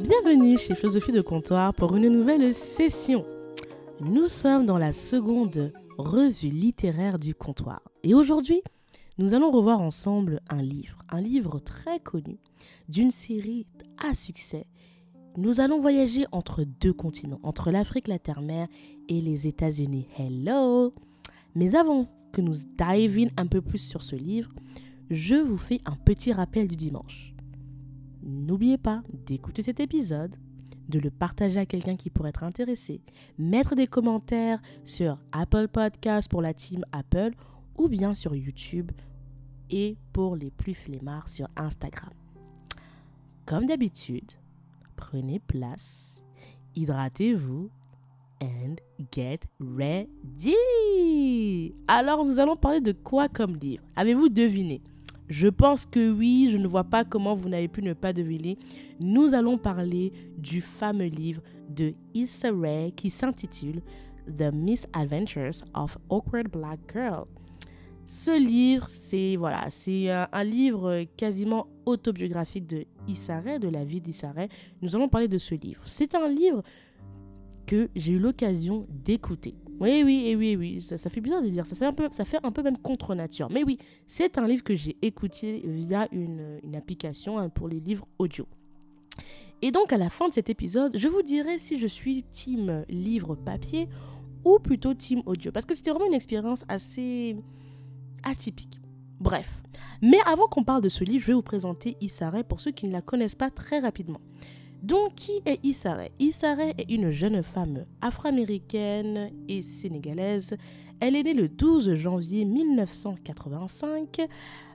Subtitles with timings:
[0.00, 3.26] Bienvenue chez Philosophie de Comptoir pour une nouvelle session.
[4.00, 7.82] Nous sommes dans la seconde revue littéraire du comptoir.
[8.04, 8.62] Et aujourd'hui,
[9.18, 12.38] nous allons revoir ensemble un livre, un livre très connu,
[12.88, 13.66] d'une série
[13.98, 14.66] à succès.
[15.36, 18.68] Nous allons voyager entre deux continents, entre l'Afrique, la Terre-Mère
[19.08, 20.06] et les États-Unis.
[20.16, 20.94] Hello
[21.56, 24.52] Mais avant que nous dive in un peu plus sur ce livre,
[25.10, 27.34] je vous fais un petit rappel du dimanche.
[28.22, 30.36] N'oubliez pas d'écouter cet épisode,
[30.88, 33.00] de le partager à quelqu'un qui pourrait être intéressé,
[33.38, 37.32] mettre des commentaires sur Apple Podcast pour la team Apple
[37.76, 38.90] ou bien sur YouTube
[39.70, 42.10] et pour les plus flemmards sur Instagram.
[43.44, 44.30] Comme d'habitude,
[44.96, 46.24] prenez place,
[46.74, 47.70] hydratez-vous
[48.42, 48.76] and
[49.12, 50.54] get ready.
[51.86, 53.84] Alors nous allons parler de quoi comme livre?
[53.96, 54.82] Avez-vous deviné?
[55.28, 58.58] Je pense que oui, je ne vois pas comment vous n'avez pu ne pas deviner.
[58.98, 63.82] Nous allons parler du fameux livre de Issa Rae qui s'intitule
[64.26, 67.26] The Misadventures of Awkward Black Girl.
[68.06, 74.00] Ce livre, c'est voilà, c'est un, livre quasiment autobiographique de Issa Rae, de la vie
[74.00, 74.48] d'Issa Rae.
[74.80, 75.82] Nous allons parler de ce livre.
[75.84, 76.62] C'est un livre
[77.66, 79.54] que j'ai eu l'occasion d'écouter.
[79.80, 81.76] Oui, oui, et oui, oui, ça, fait bizarre de dire ça.
[81.76, 83.48] Fait un peu, ça fait un peu même contre nature.
[83.52, 88.06] Mais oui, c'est un livre que j'ai écouté via une, application hein, pour les livres
[88.18, 88.46] audio.
[89.62, 92.84] Et donc, à la fin de cet épisode, je vous dirai si je suis team
[92.88, 93.88] livre papier
[94.44, 95.52] ou plutôt team audio.
[95.52, 97.36] Parce que c'était vraiment une expérience assez
[98.24, 98.80] atypique.
[99.20, 99.62] Bref.
[100.00, 102.70] Mais avant qu'on parle de ce livre, je vais vous présenter Issa Rae pour ceux
[102.70, 104.20] qui ne la connaissent pas très rapidement.
[104.82, 110.56] Donc, qui est Issa Rae est une jeune femme afro-américaine et sénégalaise.
[111.00, 114.28] Elle est née le 12 janvier 1985.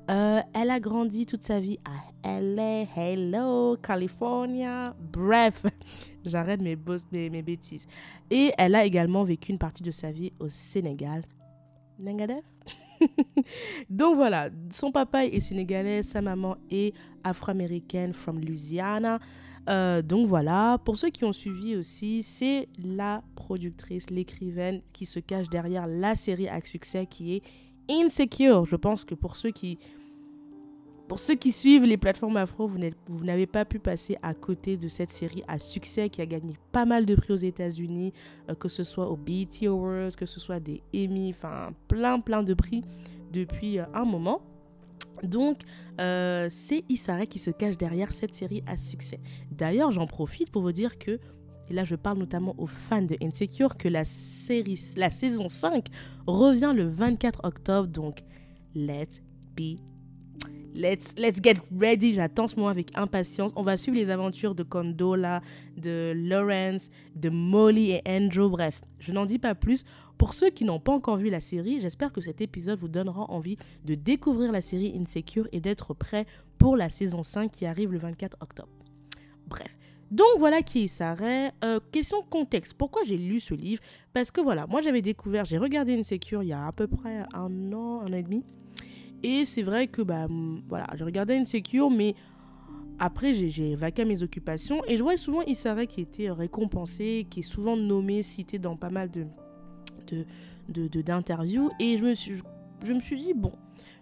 [0.09, 4.94] Euh, elle a grandi toute sa vie à LA, Hello, California.
[5.00, 5.66] Bref,
[6.26, 6.78] j'arrête mes,
[7.12, 7.88] mes, mes, bêtises.
[8.30, 11.24] Et elle a également vécu une partie de sa vie au Sénégal.
[12.00, 12.44] Nengadef
[13.90, 16.94] Donc voilà, son papa est sénégalais, sa maman est
[17.24, 19.20] afro-américaine from Louisiana.
[19.69, 25.19] Euh, donc voilà, pour ceux qui ont suivi aussi, c'est la productrice, l'écrivaine qui se
[25.19, 27.44] cache derrière la série à succès qui est
[27.90, 28.66] Insecure.
[28.66, 29.78] Je pense que pour ceux qui,
[31.52, 35.59] suivent les plateformes afro, vous n'avez pas pu passer à côté de cette série à
[35.59, 38.13] succès qui a gagné pas mal de prix aux États-Unis,
[38.50, 42.41] euh, que ce soit au BET Awards, que ce soit des Emmy, enfin plein plein
[42.41, 42.84] de prix
[43.34, 44.41] depuis euh, un moment.
[45.22, 45.62] Donc,
[46.01, 49.19] euh, c'est Issa Rae qui se cache derrière cette série à succès.
[49.51, 51.19] D'ailleurs, j'en profite pour vous dire que,
[51.69, 55.85] et là je parle notamment aux fans de Insecure, que la, série, la saison 5
[56.28, 57.88] revient le 24 octobre.
[57.88, 58.23] Donc,
[58.75, 59.22] let's
[59.56, 59.79] be
[60.75, 62.13] Let's, let's get ready.
[62.13, 63.51] J'attends ce moment avec impatience.
[63.56, 65.41] On va suivre les aventures de Condola,
[65.78, 68.50] de Lawrence, de Molly et Andrew.
[68.50, 69.84] Bref, je n'en dis pas plus.
[70.17, 73.29] Pour ceux qui n'ont pas encore vu la série, j'espère que cet épisode vous donnera
[73.29, 76.25] envie de découvrir la série Insecure et d'être prêt
[76.57, 78.69] pour la saison 5 qui arrive le 24 octobre.
[79.47, 79.78] Bref.
[80.09, 81.51] Donc voilà qui Sarah.
[81.63, 82.73] Euh, question contexte.
[82.73, 83.81] Pourquoi j'ai lu ce livre?
[84.11, 87.23] Parce que voilà, moi j'avais découvert, j'ai regardé Insecure il y a à peu près
[87.34, 88.44] un an, un an et demi.
[89.23, 90.28] Et c'est vrai que bah,
[90.67, 92.16] voilà, j'ai regardé Insecure, mais
[93.00, 94.84] après, j'ai vaqué mes occupations.
[94.85, 98.89] Et je vois souvent Issa qui était récompensé, qui est souvent nommé, cité dans pas
[98.89, 99.25] mal de
[100.67, 101.69] d'interviews.
[101.69, 102.41] De, et je me, suis,
[102.84, 103.53] je dit, bon,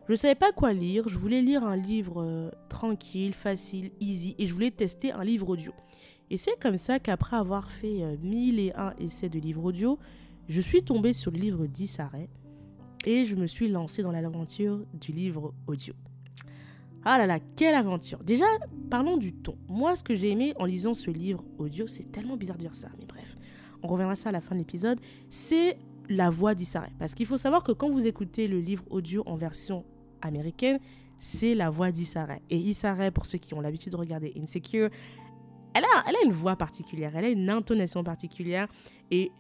[0.08, 1.08] je ne savais pas quoi lire.
[1.08, 4.36] Je voulais lire un livre euh, tranquille, facile, easy.
[4.40, 5.72] Et je voulais tester un livre audio.
[6.30, 10.00] Et c'est comme ça qu'après avoir fait euh, mille et un essais de livres audio,
[10.48, 12.30] je suis tombée sur le livre d'Issarret
[13.06, 15.94] et je me suis lancée dans l'aventure du livre audio.
[17.04, 18.46] Ah là là, quelle aventure Déjà,
[18.90, 19.58] parlons du ton.
[19.68, 22.76] Moi, ce que j'ai aimé en lisant ce livre audio, c'est tellement bizarre de dire
[22.76, 23.38] ça, mais bref,
[23.82, 25.78] on reviendra ça à la fin de l'épisode, c'est
[26.10, 29.36] la voix d'Issa Parce qu'il faut savoir que quand vous écoutez le livre audio en
[29.36, 29.84] version
[30.22, 30.80] américaine,
[31.18, 34.90] c'est la voix d'Issa Et Issa pour ceux qui ont l'habitude de regarder Insecure,
[35.74, 38.68] elle a, elle a une voix particulière, elle a une intonation particulière,
[39.10, 39.32] et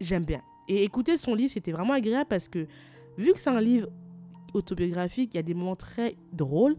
[0.00, 0.42] j'aime bien.
[0.68, 2.66] Et écouter son livre, c'était vraiment agréable parce que
[3.18, 3.88] vu que c'est un livre
[4.54, 6.76] autobiographique, il y a des moments très drôles.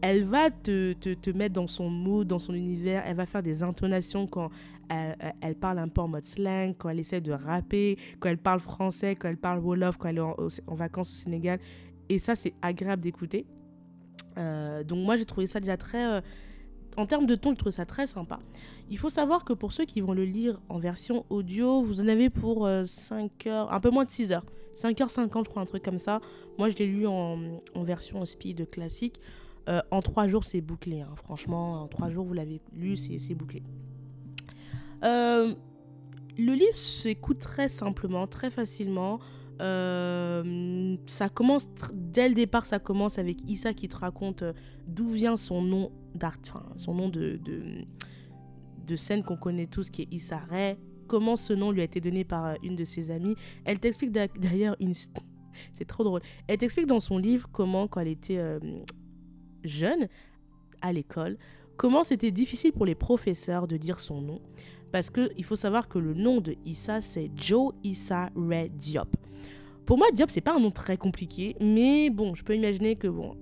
[0.00, 3.02] Elle va te, te, te, mettre dans son mood, dans son univers.
[3.04, 4.50] Elle va faire des intonations quand
[4.88, 8.38] elle, elle, parle un peu en mode slang, quand elle essaie de rapper, quand elle
[8.38, 10.36] parle français, quand elle parle Wolof, quand elle est en,
[10.68, 11.58] en vacances au Sénégal.
[12.08, 13.46] Et ça, c'est agréable d'écouter.
[14.38, 16.04] Euh, donc moi, j'ai trouvé ça déjà très...
[16.04, 16.20] Euh,
[16.96, 18.38] en termes de ton, je trouve ça très sympa.
[18.90, 22.08] Il faut savoir que pour ceux qui vont le lire en version audio, vous en
[22.08, 24.46] avez pour 5 euh, heures, un peu moins de 6 heures.
[24.76, 26.20] 5h50, je crois, un truc comme ça.
[26.56, 27.38] Moi, je l'ai lu en,
[27.76, 29.20] version speed classique.
[29.68, 31.02] Euh, en trois jours, c'est bouclé.
[31.02, 31.12] hein.
[31.16, 33.62] Franchement, en trois jours, vous l'avez lu, c'est bouclé.
[35.04, 35.54] Euh,
[36.38, 39.18] le livre s'écoute très simplement, très facilement.
[39.58, 44.44] Ça commence dès le départ, ça commence avec Issa qui te raconte
[44.86, 47.40] d'où vient son nom d'art, enfin, son nom de,
[48.88, 50.76] de scène qu'on connaît tous, qui est Issa Rae.
[51.06, 53.34] Comment ce nom lui a été donné par euh, une de ses amies.
[53.64, 54.92] Elle t'explique d'a- d'ailleurs une,
[55.72, 56.20] c'est trop drôle.
[56.48, 58.58] Elle t'explique dans son livre comment, quand elle était euh,
[59.64, 60.08] jeune,
[60.80, 61.38] à l'école,
[61.76, 64.40] comment c'était difficile pour les professeurs de dire son nom.
[64.92, 69.08] Parce qu'il faut savoir que le nom de Issa, c'est Joe Issa Ray Diop.
[69.84, 73.08] Pour moi, Diop, c'est pas un nom très compliqué, mais bon, je peux imaginer que,
[73.08, 73.36] bon,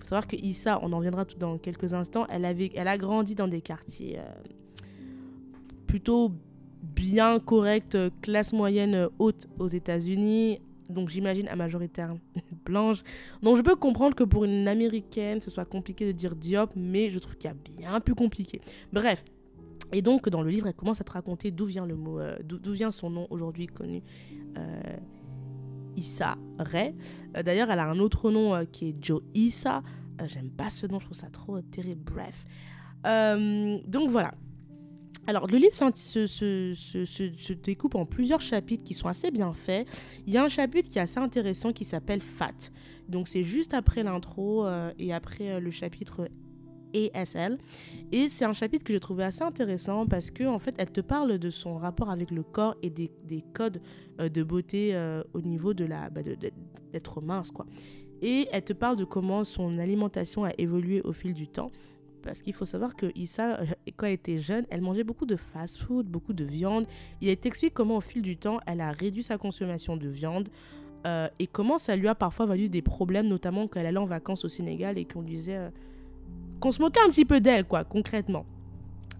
[0.00, 3.34] faut savoir que Issa, on en reviendra dans quelques instants, elle, avait, elle a grandi
[3.34, 4.22] dans des quartiers euh,
[5.86, 6.32] plutôt
[6.82, 12.14] bien corrects, euh, classe moyenne euh, haute aux États-Unis, donc j'imagine à majoritaire
[12.64, 13.02] blanche.
[13.42, 17.10] Donc je peux comprendre que pour une américaine, ce soit compliqué de dire Diop, mais
[17.10, 18.60] je trouve qu'il y a bien plus compliqué.
[18.92, 19.24] Bref.
[19.92, 22.72] Et donc dans le livre, elle commence à te raconter d'où vient le mot, d'où
[22.72, 24.04] vient son nom aujourd'hui connu,
[25.96, 26.94] Issa Ray.
[27.36, 29.82] Euh, D'ailleurs, elle a un autre nom euh, qui est Joe Issa.
[30.20, 32.02] Euh, J'aime pas ce nom, je trouve ça trop terrible.
[32.04, 32.44] Bref.
[33.04, 34.34] Donc voilà.
[35.26, 39.86] Alors, le livre se, découpe en plusieurs chapitres qui sont assez bien faits.
[40.26, 42.70] Il y a un chapitre qui est assez intéressant qui s'appelle Fat.
[43.08, 44.66] Donc, c'est juste après l'intro
[44.98, 46.28] et après le chapitre
[46.94, 47.58] ASL.
[48.12, 51.00] Et c'est un chapitre que j'ai trouvé assez intéressant parce que en fait, elle te
[51.00, 53.80] parle de son rapport avec le corps et des, des codes
[54.20, 56.22] euh, de beauté euh, au niveau de la bah,
[56.92, 57.66] d'être mince, quoi.
[58.22, 61.70] Et elle te parle de comment son alimentation a évolué au fil du temps.
[62.22, 63.64] Parce qu'il faut savoir que Issa, euh,
[63.96, 66.86] quand elle était jeune, elle mangeait beaucoup de fast-food, beaucoup de viande.
[67.22, 70.48] Elle t'explique comment au fil du temps, elle a réduit sa consommation de viande
[71.38, 74.44] et comment ça lui a parfois valu des problèmes, notamment quand elle allait en vacances
[74.44, 75.70] au Sénégal et qu'on lui disait
[76.60, 78.44] qu'on se moquait un petit peu d'elle, quoi, concrètement.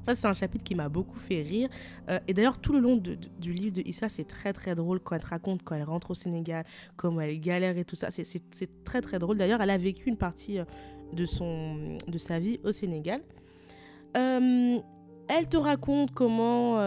[0.04, 1.68] Ça, c'est un chapitre qui m'a beaucoup fait rire.
[2.08, 5.14] Euh, et d'ailleurs, tout le long du livre de Issa, c'est très très drôle quand
[5.14, 6.64] elle te raconte quand elle rentre au Sénégal,
[6.96, 8.10] comment elle galère et tout ça.
[8.10, 9.36] C'est- très très drôle.
[9.36, 10.64] D'ailleurs, elle a vécu une partie euh,
[11.12, 13.20] de, son, de sa vie au Sénégal.
[14.16, 14.78] Euh,
[15.28, 16.80] elle te raconte comment,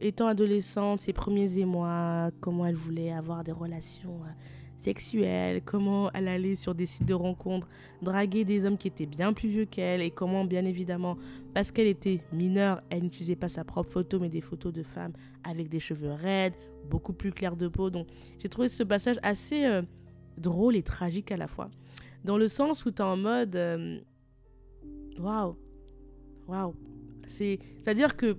[0.00, 4.20] étant adolescente, ses premiers émois, comment elle voulait avoir des relations
[4.82, 7.68] sexuelles, comment elle allait sur des sites de rencontres,
[8.02, 11.16] draguer des hommes qui étaient bien plus vieux qu'elle, et comment, bien évidemment,
[11.54, 15.12] parce qu'elle était mineure, elle n'utilisait pas sa propre photo, mais des photos de femmes
[15.44, 16.54] avec des cheveux raides,
[16.88, 17.90] beaucoup plus clairs de peau.
[17.90, 18.06] Donc,
[18.38, 19.82] j'ai trouvé ce passage assez euh,
[20.38, 21.70] drôle et tragique à la fois.
[22.24, 23.56] Dans le sens où tu es en mode.
[23.56, 23.98] euh,
[25.18, 25.56] Waouh!
[26.48, 26.74] Waouh!
[27.26, 28.36] C'est- C'est-à-dire que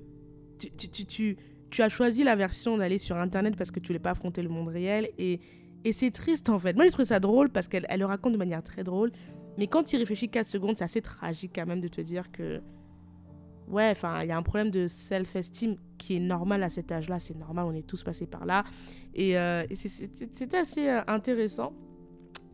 [0.58, 1.38] tu, tu, tu,
[1.70, 4.50] tu, as choisi la version d'aller sur Internet parce que tu voulais pas affronter le
[4.50, 5.10] monde réel.
[5.18, 5.40] Et,
[5.84, 6.76] et c'est triste en fait.
[6.76, 9.12] Moi, j'ai trouvé ça drôle parce qu'elle elle le raconte de manière très drôle.
[9.58, 12.62] Mais quand tu réfléchis 4 secondes, c'est assez tragique quand même de te dire que.
[13.68, 17.20] Ouais, enfin, il y a un problème de self-esteem qui est normal à cet âge-là.
[17.20, 18.64] C'est normal, on est tous passés par là.
[19.14, 21.74] Et, euh, c'était assez euh, intéressant.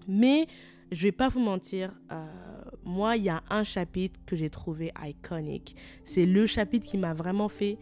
[0.07, 0.47] Mais
[0.91, 2.25] je vais pas vous mentir, euh,
[2.85, 5.75] moi, il y a un chapitre que j'ai trouvé iconique.
[6.03, 7.77] C'est le chapitre qui m'a vraiment fait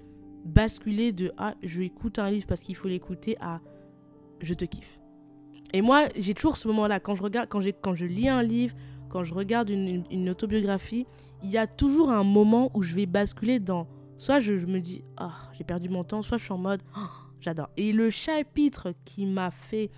[0.45, 3.59] basculer de ah, je écoute un livre parce qu'il faut l'écouter à
[4.41, 4.99] je te kiffe.
[5.75, 8.73] Et moi, j'ai toujours ce moment-là quand je regarde, quand quand je lis un livre,
[9.09, 11.05] quand je regarde une, autobiographie,
[11.43, 13.85] il y a toujours un moment où je vais basculer dans
[14.17, 17.09] soit je, me dis ah j'ai perdu mon temps, soit je suis en mode Ah,
[17.41, 17.67] j'adore.
[17.75, 19.91] Et le chapitre qui m'a fait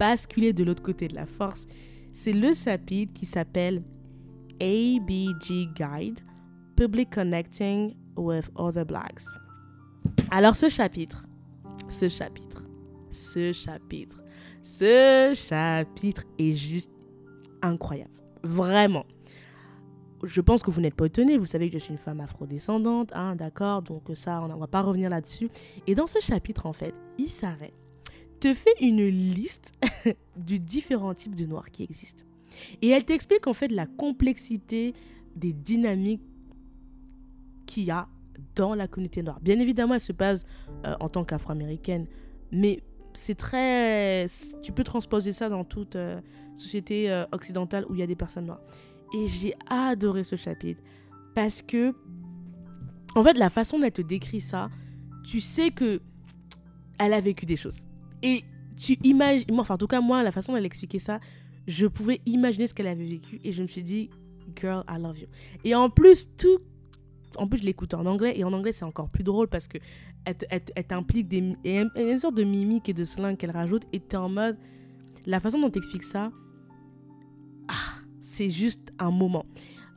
[0.00, 1.68] basculer de l'autre côté de la force,
[2.12, 3.84] c'est le chapitre qui s'appelle
[4.60, 6.18] ABG Guide
[6.76, 9.22] Public Connecting with Other Blacks.
[10.32, 11.24] Alors ce chapitre,
[11.88, 12.64] ce chapitre,
[13.12, 14.23] ce chapitre,
[14.64, 16.90] ce chapitre est juste
[17.62, 18.10] incroyable.
[18.42, 19.04] Vraiment.
[20.24, 23.10] Je pense que vous n'êtes pas étonnés, vous savez que je suis une femme afrodescendante,
[23.14, 25.50] hein, d'accord Donc ça, on ne va pas revenir là-dessus.
[25.86, 27.74] Et dans ce chapitre, en fait, il s'arrête
[28.44, 29.72] te fait une liste
[30.36, 32.24] du différents types de noirs qui existent.
[32.82, 34.92] Et elle t'explique en fait la complexité
[35.34, 36.20] des dynamiques
[37.64, 38.06] qu'il y a
[38.54, 39.40] dans la communauté noire.
[39.40, 40.44] Bien évidemment, elle se base
[40.84, 42.06] euh, en tant qu'afro-américaine,
[42.52, 42.82] mais
[43.14, 44.26] c'est très...
[44.62, 46.20] Tu peux transposer ça dans toute euh,
[46.54, 48.62] société euh, occidentale où il y a des personnes noires.
[49.14, 50.82] Et j'ai adoré ce chapitre
[51.34, 51.94] parce que,
[53.14, 54.70] en fait, la façon dont elle te décrit ça,
[55.24, 56.00] tu sais que
[56.98, 57.80] elle a vécu des choses.
[58.22, 58.44] Et
[58.76, 61.20] tu imagines, enfin, en tout cas, moi, la façon dont elle expliquait ça,
[61.66, 64.10] je pouvais imaginer ce qu'elle avait vécu et je me suis dit,
[64.60, 65.26] girl, I love you.
[65.64, 66.58] Et en plus, tout.
[67.36, 69.78] En plus, je l'écoute en anglais et en anglais, c'est encore plus drôle parce que
[70.24, 71.56] elle, elle elle t'implique des.
[71.64, 74.56] et une sorte de mimique et de slang qu'elle rajoute et t'es en mode.
[75.26, 76.30] La façon dont t'expliques ça.
[77.68, 79.46] Ah, c'est juste un moment.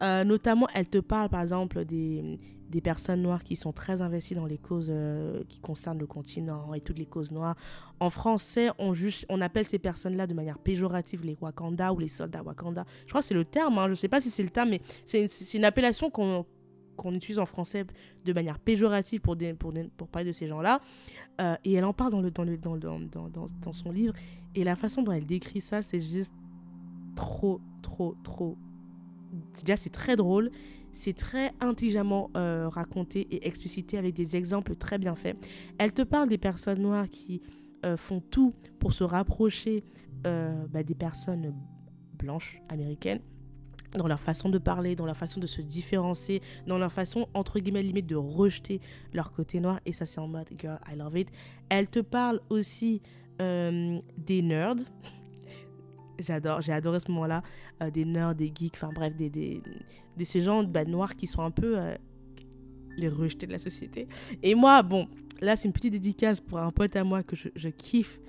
[0.04, 2.40] Euh, notamment, elle te parle par exemple des,
[2.84, 6.80] personnes noires qui sont très investies dans les causes euh, qui concernent le continent et
[6.80, 7.56] toutes les causes noires.
[8.00, 12.86] En français, on appelle ces personnes-là de manière péjorative les Wakanda ou les soldats Wakanda.
[13.06, 13.86] Je crois que c'est le terme, hein.
[13.86, 16.46] je ne sais pas si c'est le terme, mais c'est une appellation qu'on
[16.98, 17.86] qu'on utilise en français
[18.26, 19.38] de manière péjorative pour,
[20.12, 20.82] parler de ces gens-là.
[21.40, 24.14] Euh, et elle en parle dans, son livre.
[24.56, 26.34] Et la façon dont elle décrit ça, c'est juste
[27.16, 28.58] trop, trop, trop.
[29.64, 30.52] Déjà, c'est très drôle.
[30.92, 35.38] C'est très intelligemment euh, raconté et explicité avec des exemples très bien faits.
[35.78, 37.42] Elle te parle des personnes noires qui
[37.86, 39.84] euh, font tout pour se rapprocher
[40.24, 41.54] bah, des personnes
[42.18, 43.22] blanches américaines
[43.96, 47.60] dans leur façon de parler, dans leur façon de se différencier, dans leur façon, entre
[47.60, 48.82] guillemets, de rejeter
[49.14, 49.80] leur côté noir.
[49.86, 51.30] Et ça, c'est en mode, girl, I love it.
[51.70, 53.02] Elle te parle aussi
[53.40, 54.76] des nerds.
[56.20, 57.44] J'adore, j'ai adoré ce moment-là.
[57.94, 59.62] des nerds, des geeks, enfin bref, des, des,
[60.18, 61.96] de ces gens bah, noirs qui sont un peu euh,
[62.98, 64.08] les rejetés de la société.
[64.42, 65.08] Et moi, bon,
[65.42, 68.20] là, c'est une petite dédicace pour un pote à moi que je kiffe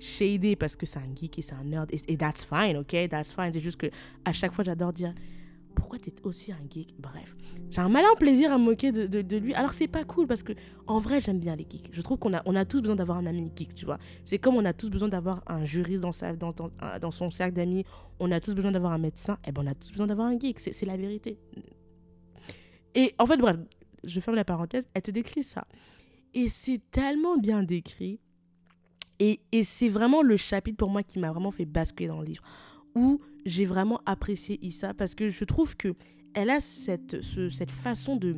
[0.00, 1.88] shader parce que c'est un geek et c'est un nerd.
[1.92, 3.08] Et, that's fine, ok?
[3.08, 3.52] That's fine.
[3.52, 3.86] C'est juste que
[4.24, 5.14] à chaque fois, j'adore dire
[5.74, 6.94] pourquoi t'es aussi un geek?
[6.98, 7.36] Bref,
[7.70, 9.54] j'ai un malin plaisir à me moquer de, de, lui.
[9.54, 10.52] Alors c'est pas cool parce que
[10.86, 11.88] en vrai j'aime bien les geeks.
[11.92, 13.98] Je trouve qu'on a, on a tous besoin d'avoir un ami geek, tu vois.
[14.24, 16.52] C'est comme on a tous besoin d'avoir un juriste dans, sa, dans,
[17.00, 17.84] dans, son cercle d'amis.
[18.18, 19.34] On a tous besoin d'avoir un médecin.
[19.44, 20.58] Et eh ben on a tous besoin d'avoir un geek.
[20.58, 21.38] C'est la vérité.
[22.94, 23.56] Et en fait, bref,
[24.04, 24.88] je ferme la parenthèse.
[24.94, 25.66] Elle te décrit ça.
[26.34, 28.20] Et c'est tellement bien décrit.
[29.20, 32.42] Et, c'est vraiment le chapitre pour moi qui m'a vraiment fait basculer dans le livre.
[32.94, 35.94] Où j'ai vraiment apprécié Issa parce que je trouve que
[36.34, 38.36] elle a cette, cette façon de...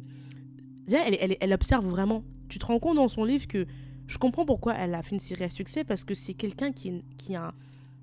[0.90, 2.24] Elle, elle, elle, observe vraiment.
[2.48, 3.66] Tu te rends compte dans son livre que
[4.06, 7.04] je comprends pourquoi elle a fait une série à succès parce que c'est quelqu'un qui,
[7.16, 7.54] qui a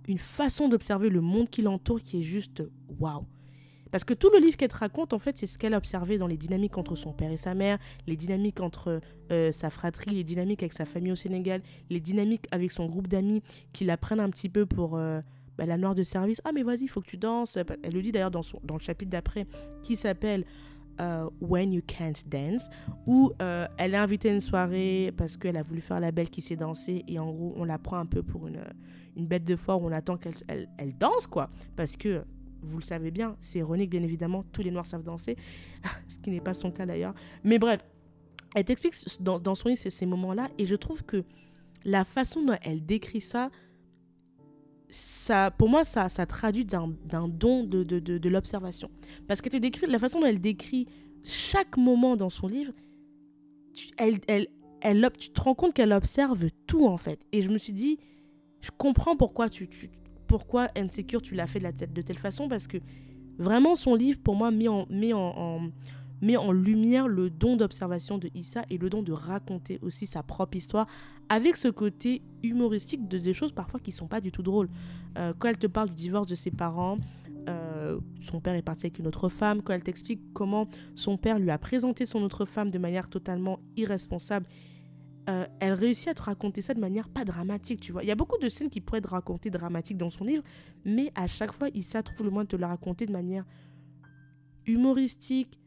[0.08, 2.64] une façon d'observer le monde qui l'entoure qui est juste
[3.00, 3.26] waouh.
[3.92, 6.18] Parce que tout le livre qu'elle te raconte, en fait, c'est ce qu'elle a observé
[6.18, 7.78] dans les dynamiques entre son père et sa mère,
[8.08, 12.46] les dynamiques entre euh, sa fratrie, les dynamiques avec sa famille au Sénégal, les dynamiques
[12.52, 13.42] avec son groupe d'amis
[13.74, 14.96] qui la prennent un petit peu pour...
[14.96, 15.22] Euh,
[15.58, 17.58] bah, la noire de service, ah mais vas-y, il faut que tu danses.
[17.58, 19.46] Elle le dit d'ailleurs dans, le chapitre d'après,
[19.84, 20.46] qui s'appelle
[21.02, 22.70] euh, When You Can't Dance,
[23.06, 26.40] où elle est invitée à une soirée parce qu'elle a voulu faire la belle qui
[26.40, 28.62] sait danser, et en gros, on la prend un peu pour une,
[29.20, 31.50] une bête de foire où on attend qu'elle elle, danse, quoi.
[31.76, 32.24] Parce que,
[32.62, 35.38] vous le savez bien, c'est ironique, bien évidemment, tous les noirs savent danser,
[36.08, 37.14] ce qui n'est pas son cas d'ailleurs.
[37.44, 37.82] Mais bref,
[38.56, 41.24] elle t'explique dans, son livre ces, moments-là, et je trouve que
[41.86, 43.50] la façon dont elle décrit ça,
[44.90, 46.88] ça, pour moi, ça, ça traduit d'un
[47.28, 48.90] don de, de, de, l'observation.
[49.28, 50.88] Parce que décrit, la façon dont elle décrit
[51.24, 52.74] chaque moment dans son livre,
[53.74, 54.48] tu, elle, elle,
[54.82, 57.20] elle, tu te rends compte qu'elle observe tout, en fait.
[57.32, 58.00] Et je me suis dit,
[58.62, 59.70] je comprends pourquoi, tu
[60.30, 62.78] pourquoi Insecure, tu l'as fait de, la tête, de telle façon, parce que
[63.38, 65.72] vraiment, son livre, pour moi, met en, met en
[66.22, 70.22] met en lumière le don d'observation de Issa et le don de raconter aussi sa
[70.22, 70.86] propre histoire
[71.30, 74.70] avec ce côté humoristique de des choses parfois qui sont pas du tout drôles.
[75.18, 76.98] Euh, quand elle te parle du divorce de ses parents,
[77.48, 81.40] euh, son père est parti avec une autre femme, quand elle t'explique comment son père
[81.40, 84.46] lui a présenté son autre femme de manière totalement irresponsable,
[85.30, 88.04] euh, elle réussit à te raconter ça de manière pas dramatique, tu vois.
[88.04, 90.44] Il y a beaucoup de scènes qui pourraient être racontées dramatiques dans son livre,
[90.86, 93.46] mais à chaque fois, Issa trouve le moyen de te la raconter de manière
[94.66, 95.60] humoristique,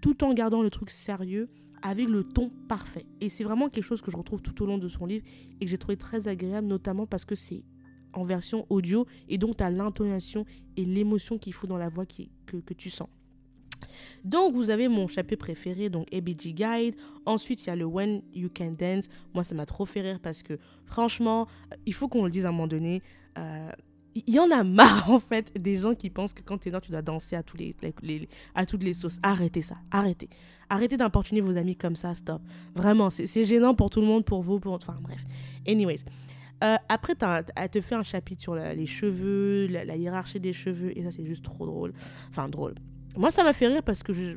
[0.00, 1.48] tout en gardant le truc sérieux
[1.82, 3.06] avec le ton parfait.
[3.20, 5.24] Et c'est vraiment quelque chose que je retrouve tout au long de son livre
[5.60, 7.64] et que j'ai trouvé très agréable, notamment parce que c'est
[8.12, 10.44] en version audio et donc tu as l'intonation
[10.76, 13.08] et l'émotion qu'il faut dans la voix que tu sens.
[14.24, 16.94] Donc, vous avez mon chapitre préféré, donc ABG Guide.
[17.26, 19.08] Ensuite, il y a le When You Can Dance.
[19.34, 21.46] Moi, ça m'a trop fait rire parce que, franchement,
[21.86, 23.02] il faut qu'on le dise à un moment donné.
[23.38, 23.70] Euh,
[24.14, 26.70] il y en a marre en fait des gens qui pensent que quand tu es
[26.70, 29.18] noir tu dois danser à, les, à toutes les sauces.
[29.22, 30.28] Arrêtez ça, arrêtez.
[30.68, 32.42] Arrêtez d'importuner vos amis comme ça, stop.
[32.74, 34.72] Vraiment, c'est gênant pour tout le monde, pour vous, pour...
[34.72, 35.24] Enfin bref.
[35.66, 36.04] Anyways.
[36.62, 37.14] Euh, après,
[37.56, 41.24] elle te fait un chapitre sur les cheveux, la, hiérarchie des cheveux, et ça c'est
[41.24, 41.92] juste trop drôle.
[42.28, 42.74] Enfin drôle.
[43.16, 44.36] Moi ça m'a fait rire parce que je...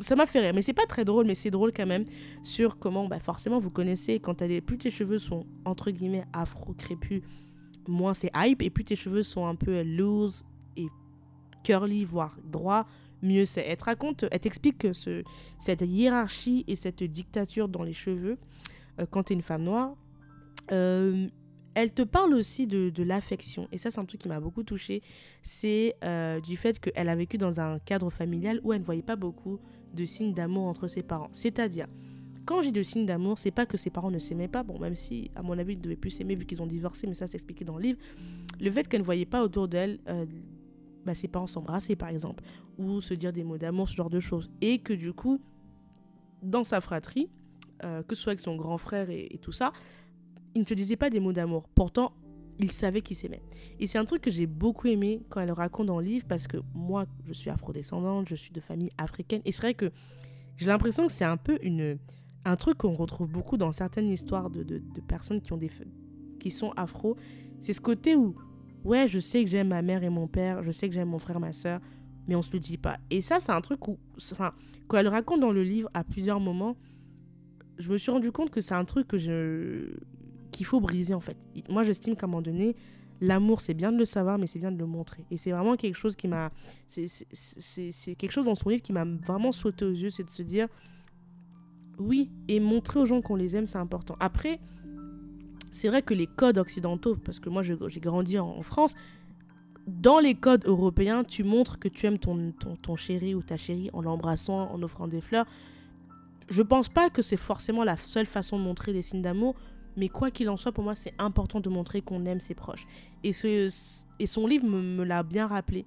[0.00, 2.04] Ça m'a fait rire, mais c'est pas très drôle, mais c'est drôle quand même
[2.42, 7.22] sur comment, bah forcément, vous connaissez, quand as plus tes cheveux sont entre guillemets afro-crépus,
[7.86, 8.62] moins c'est hype.
[8.62, 10.44] Et plus tes cheveux sont un peu loose
[10.76, 10.86] et
[11.62, 12.86] curly, voire droit,
[13.22, 13.64] mieux c'est.
[13.66, 15.22] Elle te raconte, elle t'explique que ce,
[15.58, 18.38] cette hiérarchie et cette dictature dans les cheveux,
[19.00, 19.94] euh, quand tu es une femme noire,
[20.72, 21.28] euh,
[21.74, 23.68] elle te parle aussi de, l'affection.
[23.72, 25.02] Et ça, c'est un truc qui m'a beaucoup touchée.
[25.42, 29.02] C'est euh, du fait qu'elle a vécu dans un cadre familial où elle ne voyait
[29.02, 29.58] pas beaucoup
[29.92, 31.28] de signes d'amour entre ses parents.
[31.32, 31.86] C'est-à-dire,
[32.44, 34.96] quand j'ai de signes d'amour, c'est pas que ses parents ne s'aimaient pas, bon, même
[34.96, 37.26] si, à mon avis, ils ne devaient plus s'aimer vu qu'ils ont divorcé, mais ça,
[37.26, 37.98] c'est expliqué dans le livre.
[38.60, 40.26] Le fait qu'elle ne voyait pas autour d'elle euh,
[41.04, 42.42] bah, ses parents s'embrassaient par exemple,
[42.78, 44.50] ou se dire des mots d'amour, ce genre de choses.
[44.60, 45.40] Et que du coup,
[46.42, 47.28] dans sa fratrie,
[47.84, 49.72] euh, que ce soit avec son grand frère et, tout ça,
[50.54, 51.68] il ne se disait pas des mots d'amour.
[51.74, 52.12] Pourtant,
[52.58, 53.42] il savait qu'il s'aimait.
[53.80, 56.46] Et c'est un truc que j'ai beaucoup aimé quand elle raconte dans le livre, parce
[56.46, 59.90] que moi, je suis afrodescendante, je suis de famille africaine, et c'est vrai que
[60.56, 61.98] j'ai l'impression que c'est un peu une,
[62.44, 65.70] un truc qu'on retrouve beaucoup dans certaines histoires de, de, personnes qui, ont des,
[66.38, 67.16] qui sont afro.
[67.60, 68.36] C'est ce côté où
[68.84, 71.18] ouais, je sais que j'aime ma mère et mon père, je sais que j'aime mon
[71.18, 71.80] frère, ma soeur,
[72.28, 72.98] mais on se le dit pas.
[73.10, 73.98] Et ça, c'est un truc où,
[74.32, 74.52] enfin,
[74.86, 76.76] quand elle raconte dans le livre à plusieurs moments,
[77.78, 79.96] je me suis rendu compte que c'est un truc que je
[80.56, 81.36] qu'il faut briser en fait.
[81.68, 82.76] Moi, j'estime qu'à un moment donné,
[83.20, 85.24] l'amour, c'est bien de le savoir, mais c'est bien de le montrer.
[85.30, 86.50] Et c'est vraiment quelque chose qui m'a,
[86.86, 90.42] c'est quelque chose dans son livre qui m'a vraiment sauté aux yeux, c'est de se
[90.42, 90.68] dire,
[91.98, 94.16] oui, et montrer aux gens qu'on les aime, c'est important.
[94.20, 94.58] Après,
[95.70, 98.94] c'est vrai que les codes occidentaux, parce que moi j'ai grandi en, France,
[99.86, 103.90] dans les codes européens, tu montres que tu aimes ton, ton, chéri ou ta chérie
[103.92, 105.46] en l'embrassant, en offrant des fleurs.
[106.48, 109.56] Je pense pas que c'est forcément la seule façon de montrer des signes d'amour,
[109.96, 112.86] mais quoi qu'il en soit, pour moi, c'est important de montrer qu'on aime ses proches.
[113.22, 115.84] Et, son livre me, l'a bien rappelé.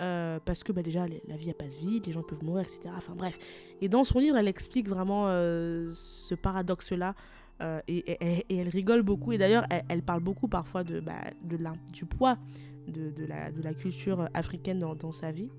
[0.00, 2.82] Euh, parce que bah, déjà, la vie elle passe vite, les gens peuvent mourir, etc.
[2.96, 3.36] Enfin bref.
[3.80, 7.16] Et dans son livre, elle explique vraiment euh, ce paradoxe-là
[7.62, 8.16] euh, et,
[8.48, 9.32] elle rigole beaucoup.
[9.32, 12.38] Et d'ailleurs, elle, parle beaucoup parfois bah, de la, du poids
[12.86, 15.50] de, la, culture africaine dans, sa vie.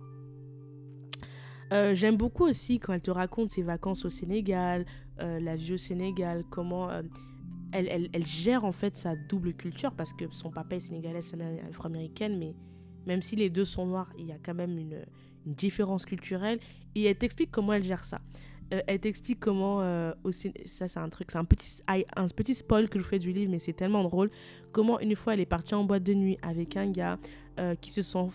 [1.71, 4.85] J'aime beaucoup aussi quand elle te raconte ses vacances au Sénégal,
[5.19, 6.89] la vie au Sénégal, comment
[7.71, 11.51] elle, gère en fait sa double culture parce que son papa est sénégalais, sa mère
[11.51, 12.55] est afro-américaine, mais
[13.05, 15.05] même si les deux sont noirs, il y a quand même une,
[15.45, 16.59] différence culturelle
[16.93, 18.21] et elle t'explique comment elle gère ça.
[18.71, 22.53] Euh, elle t'explique comment, euh, aussi, ça c'est un truc, c'est un petit, un petit
[22.53, 24.29] spoil que je fais du livre, mais c'est tellement drôle,
[24.71, 27.17] comment une fois elle est partie en boîte de nuit avec un gars
[27.59, 28.29] euh, qui se sont,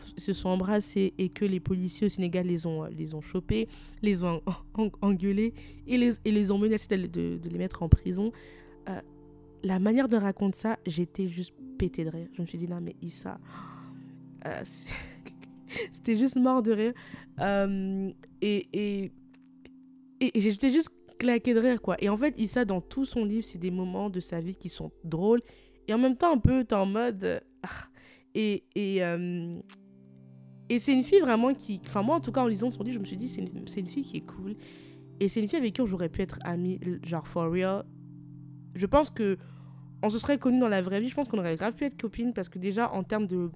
[0.49, 3.69] embrassés et que les policiers au Sénégal les ont, les chopés,
[4.03, 4.43] les ont
[5.03, 5.55] engueulés
[5.87, 8.33] et les, ont menacés de, les mettre en prison.
[9.65, 12.29] La manière de raconter ça, j'étais juste pété de rire.
[12.35, 13.39] Je me suis dit, non mais Issa,
[15.93, 16.93] c'était juste mort de rire.
[18.41, 19.11] et,
[20.21, 21.97] et j'étais juste claqué de rire, quoi.
[22.01, 24.69] Et en fait, Issa, dans tout son livre, c'est des moments de sa vie qui
[24.69, 25.41] sont drôles.
[25.89, 27.43] Et en même temps, un peu, t'es en mode...
[27.63, 27.89] Ah.
[28.37, 29.61] Euh,
[30.69, 31.81] et c'est une fille vraiment qui...
[31.87, 33.49] Enfin, moi, en tout cas, en lisant son livre, je me suis dit, c'est une,
[33.59, 34.57] une, fille qui est cool.
[35.21, 37.85] Et c'est une fille avec qui j'aurais pu être amie, genre, for real.
[38.75, 39.39] Je pense que
[40.05, 41.09] on se serait connus dans la vraie vie.
[41.09, 43.51] Je pense qu'on aurait grave pu être copines parce que déjà, en termes de,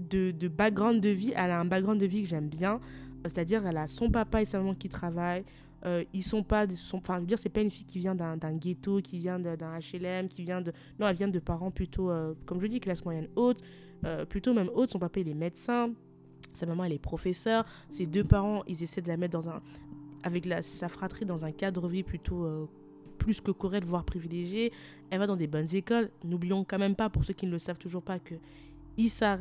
[0.00, 2.80] de, background de vie, elle a un background de vie que j'aime bien.
[3.24, 5.44] C'est-à-dire, elle a son papa et sa maman qui travaillent.
[5.86, 8.38] Euh, ils sont pas enfin je veux dire c'est pas une fille qui vient d'un
[8.54, 12.32] ghetto qui vient d'un HLM qui vient de non elle vient de parents plutôt euh,
[12.46, 13.60] comme je dis classe moyenne haute
[14.06, 15.92] euh, plutôt même haute son papa il est médecin
[16.54, 19.60] sa maman elle est professeure ses deux parents ils essaient de la mettre dans un
[20.22, 22.66] avec la, sa fratrie dans un cadre de vie plutôt
[23.24, 24.70] plus que correct voire privilégié
[25.10, 27.58] elle va dans des bonnes écoles n'oublions quand même pas pour ceux qui ne le
[27.58, 28.34] savent toujours pas que
[28.96, 29.38] Issa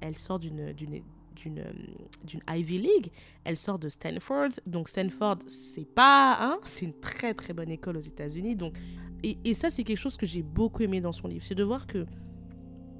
[0.00, 3.10] elle sort euh, d'une Ivy League.
[3.44, 4.50] Elle sort de Stanford.
[4.66, 6.38] Donc Stanford, c'est pas...
[6.40, 8.56] Hein, c'est une très très bonne école aux États-Unis.
[8.56, 8.74] Donc
[9.22, 11.44] et, et ça, c'est quelque chose que j'ai beaucoup aimé dans son livre.
[11.44, 12.06] C'est de voir que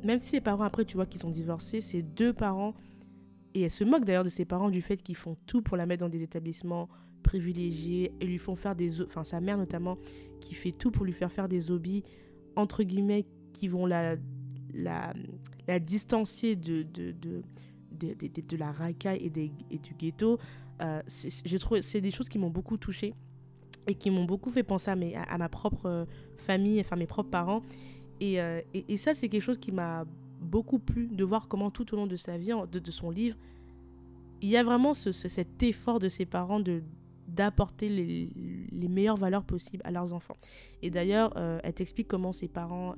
[0.04, 2.74] même si ses parents, après, tu vois qu'ils sont divorcés, ses deux parents...
[3.54, 5.86] Et elle se moque d'ailleurs de ses parents du fait qu'ils font tout pour la
[5.86, 6.88] mettre dans des établissements
[7.22, 9.02] privilégiés et lui font faire des...
[9.02, 9.98] Enfin, sa mère notamment,
[10.40, 12.02] qui fait tout pour lui faire faire des hobbies,
[12.56, 14.16] entre guillemets, qui vont la,
[14.74, 15.12] la,
[15.66, 17.42] la distancier de, de, de,
[17.92, 20.38] de, la racaille et, des, et du ghetto.
[20.80, 23.14] Euh, c'est des choses qui m'ont beaucoup touchée
[23.86, 26.04] et qui m'ont beaucoup fait penser à, mes, à, ma propre euh,
[26.36, 27.62] famille, enfin mes propres parents.
[28.22, 30.04] Euh, et, et, ça, c'est quelque chose qui m'a
[30.40, 33.36] beaucoup plu de voir comment tout au long de sa vie, de, de son livre,
[34.40, 36.82] il y a vraiment ce, cet effort de ses parents de
[37.28, 40.36] d'apporter les, meilleures valeurs possibles à leurs enfants.
[40.82, 42.94] Et d'ailleurs, elle t'explique comment ses parents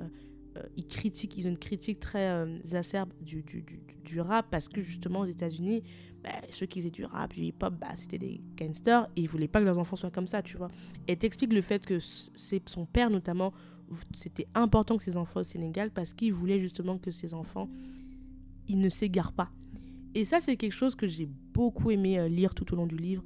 [0.56, 3.64] euh, ils critiquent, ils ont une critique très euh, acerbe du, du,
[4.04, 5.84] du, rap parce que justement aux États-Unis,
[6.24, 9.48] bah, ceux qui faisaient du rap, du hip-hop, bah, c'était des gangsters et ils voulaient
[9.48, 10.68] pas que leurs enfants soient comme ça, tu vois.
[11.06, 13.52] Et t'explique le fait que c'est son père notamment,
[14.16, 17.68] c'était important que ses enfants au Sénégal parce qu'il voulait justement que ses enfants,
[18.66, 19.50] ils ne s'égarent pas.
[20.16, 22.96] Et ça, c'est quelque chose que j'ai beaucoup aimé euh, lire tout au long du
[22.96, 23.22] livre,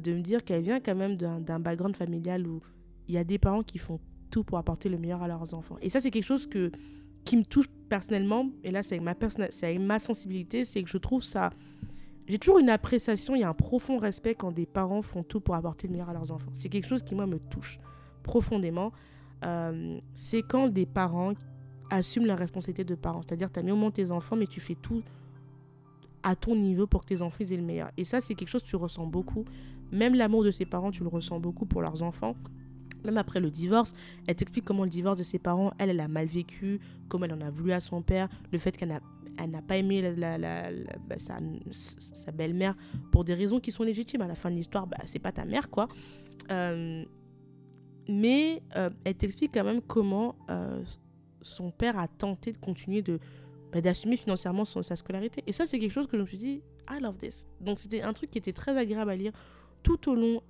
[0.00, 2.60] de me dire qu'elle vient quand même d'un background familial où
[3.08, 4.00] il y a des parents qui font
[4.42, 5.76] pour apporter le meilleur à leurs enfants.
[5.80, 6.72] Et ça, c'est quelque chose que,
[7.24, 8.50] qui me touche personnellement.
[8.64, 9.28] Et là, c'est avec ma,
[9.62, 10.64] avec ma sensibilité.
[10.64, 11.50] C'est que je trouve ça.
[12.26, 15.40] J'ai toujours une appréciation, il y a un profond respect quand des parents font tout
[15.40, 16.50] pour apporter le meilleur à leurs enfants.
[16.54, 17.78] C'est quelque chose qui, moi, me touche
[18.22, 18.92] profondément.
[19.44, 21.34] Euh, c'est quand des parents
[21.90, 23.20] assument la responsabilité de parents.
[23.22, 25.02] C'est-à-dire, tu as mis au monde tes enfants, mais tu fais tout
[26.22, 27.90] à ton niveau pour que tes enfants aient le meilleur.
[27.98, 29.44] Et ça, c'est quelque chose que tu ressens beaucoup.
[29.92, 32.34] Même l'amour de ses parents, tu le ressens beaucoup pour leurs enfants.
[33.04, 33.92] Même après le divorce,
[34.26, 37.34] elle t'explique comment le divorce de ses parents, elle, elle a mal vécu, comment elle
[37.34, 40.02] en a voulu à son père, le fait qu'elle n'a pas aimé
[41.06, 42.74] bah, sa, belle-mère
[43.12, 44.22] pour des raisons qui sont légitimes.
[44.22, 45.88] À la fin de l'histoire, bah, c'est pas ta mère, quoi.
[46.50, 47.04] Euh,
[48.08, 50.82] mais euh, elle t'explique quand même comment euh,
[51.40, 53.18] son père a tenté de continuer de
[53.72, 55.42] bah, d'assumer financièrement sa scolarité.
[55.46, 57.46] Et ça, c'est quelque chose que je me suis dit, I love this.
[57.60, 59.32] Donc c'était un truc qui était très agréable à lire
[59.84, 60.42] tout au long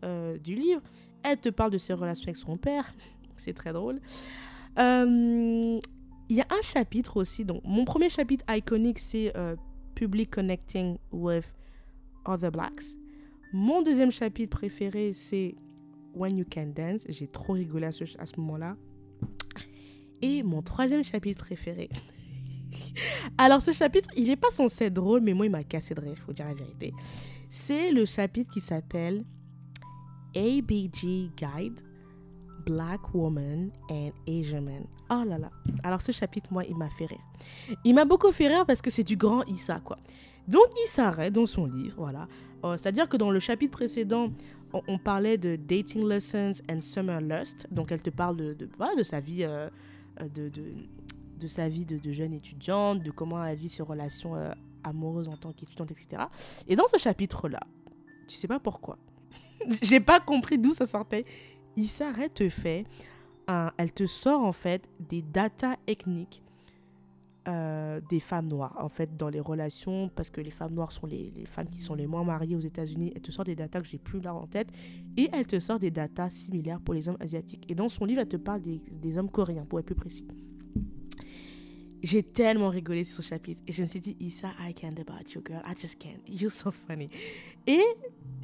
[0.43, 0.81] du livre.
[1.23, 2.95] Elle te parle de ses relations avec son père.
[3.37, 4.01] c'est très drôle.
[4.79, 5.79] Euh,
[6.29, 7.45] il y a un chapitre aussi.
[7.45, 9.57] Donc, mon premier chapitre iconique, c'est euh,
[9.95, 11.45] Public Connecting with
[12.25, 12.85] Other Blacks.
[13.53, 15.55] Mon deuxième chapitre préféré, c'est
[16.15, 17.05] When You Can Dance.
[17.09, 18.77] J'ai trop rigolé à ce, à ce moment-là.
[20.23, 21.89] Et mon troisième chapitre préféré.
[23.39, 26.01] Alors, ce chapitre, il n'est pas censé être drôle, mais moi, il m'a cassé de
[26.01, 26.93] rire, il faut dire la vérité.
[27.57, 29.25] C'est le chapitre qui s'appelle
[30.35, 31.81] ABG Guide
[32.67, 34.89] Black Woman and Asian Man.
[35.09, 35.53] Oh là là.
[35.85, 37.21] Alors ce chapitre, moi, il m'a fait rire.
[37.85, 39.99] Il m'a beaucoup fait rire parce que c'est du grand Issa, quoi.
[40.49, 42.27] Donc il s'arrête dans son livre, voilà.
[42.65, 44.33] Euh, c'est-à-dire que dans le chapitre précédent,
[44.89, 47.69] on, parlait de dating lessons and summer lust.
[47.71, 49.71] Donc elle te parle de, voilà, de sa vie, euh,
[50.21, 50.75] de, de,
[51.39, 54.51] de, sa vie de, jeune étudiante, de comment elle vit ses relations euh,
[54.85, 56.25] amoureuses en tant qu'étudiante, etc.
[56.69, 57.61] Et dans ce chapitre-là,
[58.27, 58.99] tu sais pas pourquoi.
[59.83, 61.25] J'ai pas compris d'où ça sortait.
[61.77, 62.85] Il s'arrête te fait,
[63.49, 66.45] elle te sort en fait des data ethniques
[67.47, 71.07] euh, des femmes noires, en fait, dans les relations, parce que les femmes noires sont
[71.07, 73.13] les, femmes qui sont les moins mariées aux États-Unis.
[73.15, 74.71] Elle te sort des datas que j'ai plus là en tête,
[75.19, 77.71] et elle te sort des datas similaires pour les hommes asiatiques.
[77.71, 80.27] Et dans son livre, elle te parle des hommes coréens, pour être plus précis.
[82.05, 83.63] J'ai tellement rigolé sur ce chapitre.
[83.67, 85.63] Et je me suis dit, Issa, I can't about you, girl.
[85.67, 86.21] I just can't.
[86.29, 87.09] You're so funny.
[87.67, 87.83] Et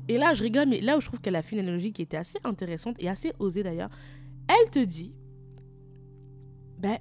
[0.09, 2.03] et là, je rigole, mais là où je trouve qu'elle a fait une analogie qui
[2.03, 3.91] était assez intéressante et assez osée d'ailleurs,
[4.49, 5.15] elle te dit,
[6.79, 6.99] ben,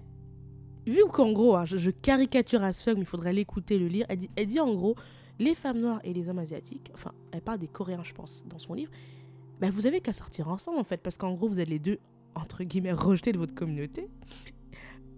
[0.86, 4.18] vu qu'en gros, hein, je, caricature à ce mais il faudrait l'écouter, le lire, elle
[4.18, 4.96] dit, elle dit en gros,
[5.40, 8.60] les femmes noires et les hommes asiatiques, enfin, elle parle des Coréens, je pense, dans
[8.60, 8.92] son livre,
[9.60, 11.98] ben, vous avez qu'à sortir ensemble en fait, parce qu'en gros, vous êtes les deux,
[12.36, 14.08] entre guillemets, rejetés de votre communauté.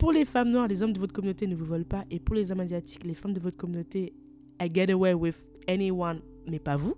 [0.02, 2.34] Pour les femmes noires, les hommes de votre communauté ne vous veulent pas, et pour
[2.34, 4.16] les hommes asiatiques, les femmes de votre communauté,
[4.60, 6.96] I get away with anyone, mais pas vous.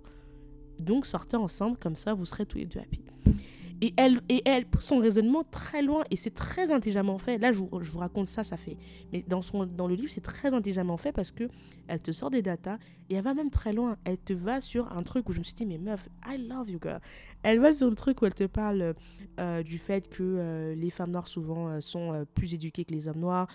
[0.78, 3.02] Donc sortez ensemble, comme ça vous serez tous les deux happy.
[3.80, 7.38] Et elle, et elle pousse son raisonnement très loin et c'est très intelligemment fait.
[7.38, 8.76] Là, je vous, raconte ça, ça fait.
[9.12, 11.48] Mais dans, son, dans le livre, c'est très intelligemment fait parce que
[11.88, 12.78] elle te sort des datas
[13.10, 13.96] et elle va même très loin.
[14.04, 16.70] Elle te va sur un truc où je me suis dit, mais meuf, I love
[16.70, 17.00] you, girl.
[17.42, 18.94] Elle va sur le truc où elle te parle
[19.40, 23.08] euh, du fait que euh, les femmes noires souvent euh, sont plus éduquées que les
[23.08, 23.48] hommes noirs,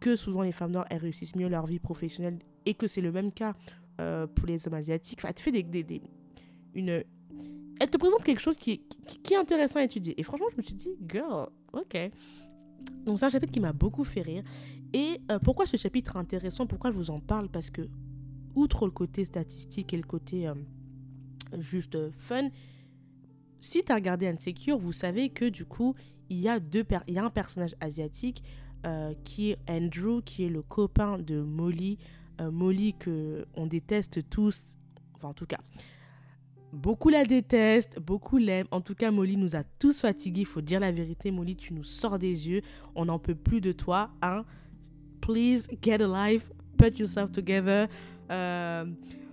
[0.00, 3.12] que souvent les femmes noires elles réussissent mieux leur vie professionnelle et que c'est le
[3.12, 3.54] même cas
[4.34, 5.18] pour les hommes asiatiques.
[5.18, 6.00] Enfin, elle te fait des, des
[6.74, 7.02] une.
[7.80, 8.82] Elle te présente quelque chose qui
[9.30, 10.18] est, intéressant à étudier.
[10.18, 12.10] Et franchement, je me suis dit, girl, ok.
[13.04, 14.42] Donc c'est un chapitre qui m'a beaucoup fait rire.
[14.92, 16.66] Et euh, pourquoi ce chapitre intéressant?
[16.66, 17.48] Pourquoi je vous en parle?
[17.48, 17.82] Parce que,
[18.54, 20.54] outre le côté statistique et le côté euh,
[21.58, 22.48] juste euh, fun,
[23.60, 25.94] si tu as regardé Insecure, vous savez que du coup,
[26.30, 28.42] il y a, deux il y a un personnage asiatique
[29.24, 31.98] qui est Andrew, qui est le copain de Molly.
[32.40, 34.62] Molly que on déteste tous,
[35.16, 35.58] enfin en tout cas,
[36.72, 38.66] Beaucoup la détestent, beaucoup l'aiment.
[38.70, 40.42] En tout cas, Molly nous a tous fatigués.
[40.42, 42.60] Il faut dire la vérité, Molly, tu nous sors des yeux.
[42.94, 44.10] On n'en peut plus de toi.
[44.20, 44.44] Hein?
[45.20, 46.50] Please get a life.
[46.76, 47.88] Put yourself together.
[48.30, 48.84] Euh,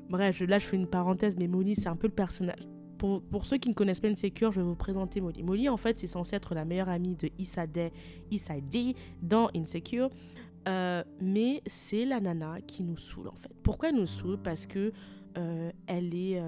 [0.09, 2.59] bref, là, je fais une parenthèse, mais Molly, c'est un peu le personnage.
[2.97, 5.43] Pour, pour, ceux qui ne connaissent pas Insecure, je vais vous présenter Molly.
[5.43, 7.91] Molly, en fait, c'est censé être la meilleure amie de Issa Day,
[9.21, 10.09] dans Insecure.
[10.67, 13.51] Euh, mais c'est la nana qui nous saoule, en fait.
[13.61, 14.37] Pourquoi elle nous saoule?
[14.41, 14.93] Parce que
[15.87, 16.41] elle est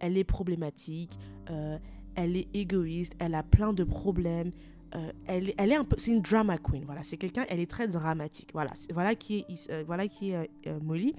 [0.00, 1.18] elle est problématique,
[1.50, 1.78] euh,
[2.14, 4.52] elle est égoïste, elle a plein de problèmes.
[4.94, 7.70] Euh, elle, elle est un peu, c'est une drama queen, voilà, c'est quelqu'un, elle est
[7.70, 10.48] très dramatique, voilà, voilà qui est, euh, voilà qui est
[10.82, 11.14] Molly.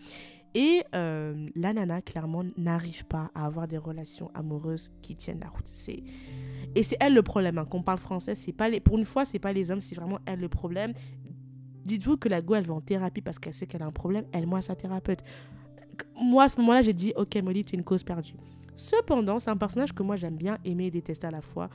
[0.55, 5.67] Et la nana, clairement, n'arrive pas à avoir des relations amoureuses qui tiennent la route.
[5.67, 6.01] C'est
[6.75, 7.59] et c'est elle le problème.
[7.59, 7.65] Hein.
[7.65, 10.17] Qu'on parle français, c'est pas les, pour une fois, c'est pas les hommes, c'est vraiment
[10.25, 10.93] elle le problème.
[11.83, 14.25] Dites-vous que la go, elle va en thérapie parce qu'elle sait qu'elle a un problème.
[14.31, 15.23] Elle, moi, sa thérapeute.
[16.15, 18.33] Moi, à ce moment-là, j'ai dit, ok, Molly, tu es une cause perdue.
[18.75, 21.69] Cependant, c'est un personnage que moi j'aime bien aimer et détester à la fois.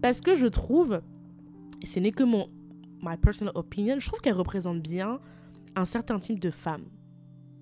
[0.00, 1.00] Parce que je trouve,
[1.84, 2.48] ce n'est que mon
[3.02, 5.20] my personal opinion, je trouve qu'elle représente bien
[5.76, 6.84] un certain type de femme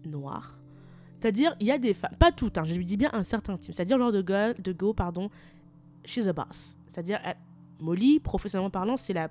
[0.05, 0.59] noire.
[1.19, 3.57] C'est-à-dire, il y a des femmes, pas toutes, hein, je lui dis bien un certain
[3.57, 3.75] type.
[3.75, 5.31] C'est-à-dire, genre de go, de go, pardon,
[6.05, 6.77] she's a boss.
[6.89, 7.21] C'est-à-dire,
[7.81, 9.29] Molly, professionnellement parlant, c'est la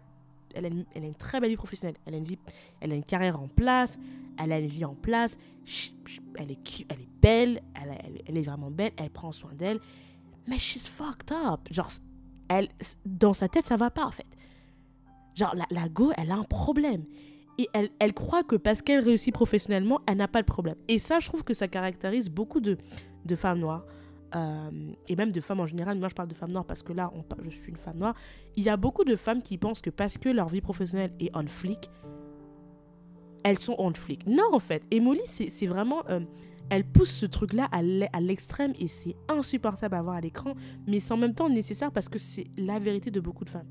[0.56, 1.98] elle, a une, très belle vie professionnelle.
[2.06, 2.38] Elle a une, vie,
[2.80, 3.98] elle a une carrière en place.
[4.38, 5.38] Elle a une vie en place.
[6.36, 7.62] Elle est, elle est belle.
[8.26, 8.92] Elle, est vraiment belle.
[8.98, 9.80] Elle prend soin d'elle.
[10.48, 11.62] Mais she's fucked up.
[11.70, 11.90] Genre,
[12.50, 12.70] elle,
[13.06, 14.28] dans sa tête, ça va pas, en fait.
[15.36, 17.06] Genre, la, go, elle a un problème.
[17.58, 20.76] Et elle, elle croit que parce qu'elle réussit professionnellement, elle n'a pas de problème.
[20.88, 22.78] Et ça, je trouve que ça caractérise beaucoup de
[23.36, 23.86] femmes noires.
[24.36, 26.94] Euh, et même de femmes en général, moi je parle de femmes noires parce que
[26.94, 27.12] là,
[27.44, 28.16] je suis une femme noire.
[28.56, 31.36] Il y a beaucoup de femmes qui pensent que parce que leur vie professionnelle est
[31.36, 31.90] on flic,
[33.44, 34.26] elles sont on flic.
[34.28, 34.84] Non, en fait.
[34.92, 36.04] Et Molly, c'est vraiment.
[36.10, 36.22] Euh,
[36.70, 40.54] elle pousse ce truc-là à l'extrême et c'est insupportable à voir à l'écran,
[40.88, 43.68] mais c'est en même temps nécessaire parce que c'est la vérité de beaucoup de femmes.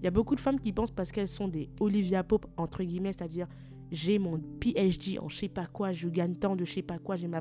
[0.00, 2.82] Il y a beaucoup de femmes qui pensent parce qu'elles sont des Olivia Pope, entre
[2.82, 3.46] guillemets, c'est-à-dire
[3.92, 6.98] j'ai mon PhD en je sais pas quoi, je gagne tant de je sais pas
[6.98, 7.40] quoi, j'ai ma,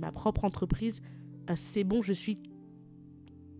[0.00, 1.00] ma propre entreprise,
[1.50, 2.38] euh, c'est bon, je suis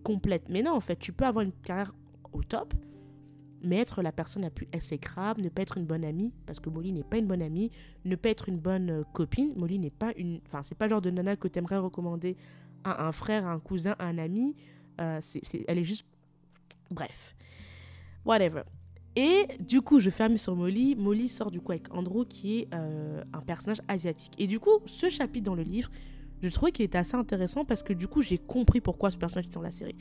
[0.03, 0.49] complète.
[0.49, 1.93] Mais non, en fait, tu peux avoir une carrière
[2.33, 2.73] au top,
[3.63, 6.69] mais être la personne la plus exécrable, ne pas être une bonne amie, parce que
[6.69, 7.71] Molly n'est pas une bonne amie,
[8.05, 9.53] ne pas être une bonne euh, copine.
[9.55, 10.41] Molly n'est pas une.
[10.45, 12.37] Enfin, c'est pas le genre de nana que tu aimerais recommander
[12.83, 14.55] à un frère, à un cousin, à un ami.
[15.01, 15.19] Euh,
[15.67, 16.05] elle est juste.
[16.89, 17.35] Bref.
[18.25, 18.63] Whatever.
[19.15, 20.95] Et du coup, je ferme sur Molly.
[20.95, 24.33] Molly sort du coup avec Andrew, qui est un personnage asiatique.
[24.37, 25.89] Et du coup, ce chapitre dans le livre,
[26.41, 29.45] je trouvais qu'il était assez intéressant parce que du coup, j'ai compris pourquoi ce personnage
[29.45, 29.95] était dans la série.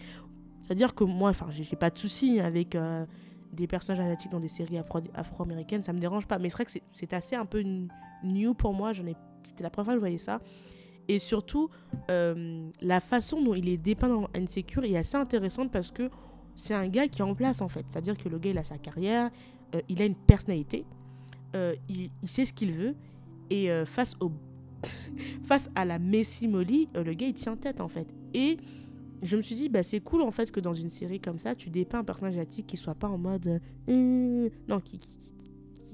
[0.66, 3.06] C'est-à-dire que moi, enfin, j'ai pas de soucis avec euh,
[3.52, 4.78] des personnages asiatiques dans des séries
[5.14, 6.38] afro-américaines, ça me dérange pas.
[6.38, 7.64] Mais c'est vrai que c'est assez un peu
[8.24, 8.92] new pour moi.
[8.92, 10.40] C'était la première fois que je voyais ça.
[11.08, 11.70] Et surtout,
[12.10, 16.10] euh, la façon dont il est dépeint dans Insecure est assez intéressante parce que
[16.56, 17.86] c'est un gars qui est en place en fait.
[17.88, 19.30] C'est-à-dire que le gars, il a sa carrière,
[19.76, 20.84] euh, il a une personnalité,
[21.54, 22.94] il, il, sait ce qu'il veut.
[23.48, 24.32] Et face au
[25.42, 28.06] face à la Messi Molly, euh, le gars il tient tête en fait.
[28.34, 28.58] Et
[29.22, 31.54] je me suis dit, bah, c'est cool en fait que dans une série comme ça,
[31.54, 33.60] tu dépeins un personnage asiatique qui soit pas en mode.
[33.88, 35.34] Euh, non, qui, qui,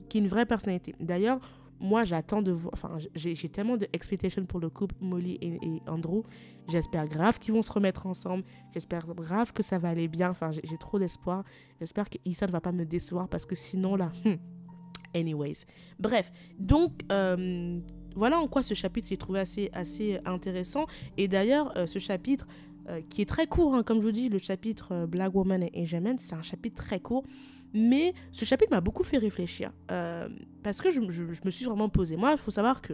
[0.08, 0.94] qui, une vraie personnalité.
[1.00, 1.40] D'ailleurs,
[1.80, 2.72] moi j'attends de voir.
[2.74, 6.22] Enfin, j'ai tellement d'expectations pour le couple Molly et, Andrew.
[6.68, 8.44] J'espère grave qu'ils vont se remettre ensemble.
[8.72, 10.30] J'espère grave que ça va aller bien.
[10.30, 11.44] Enfin, j'ai trop d'espoir.
[11.80, 14.10] J'espère que Issa ne va pas me décevoir parce que sinon là.
[14.24, 14.36] Hmm,
[15.14, 15.64] anyways.
[15.98, 16.92] Bref, donc.
[17.10, 17.80] Euh,
[18.16, 20.86] voilà en quoi ce chapitre j'ai trouvé assez, assez intéressant.
[21.16, 22.46] Et d'ailleurs, euh, ce chapitre,
[22.88, 25.62] euh, qui est très court, hein, comme je vous dis, le chapitre euh, Black Woman
[25.62, 27.24] et Asian c'est un chapitre très court.
[27.74, 29.72] Mais ce chapitre m'a beaucoup fait réfléchir.
[30.62, 32.16] parce que je, me suis vraiment posé.
[32.16, 32.92] Moi, il faut savoir que.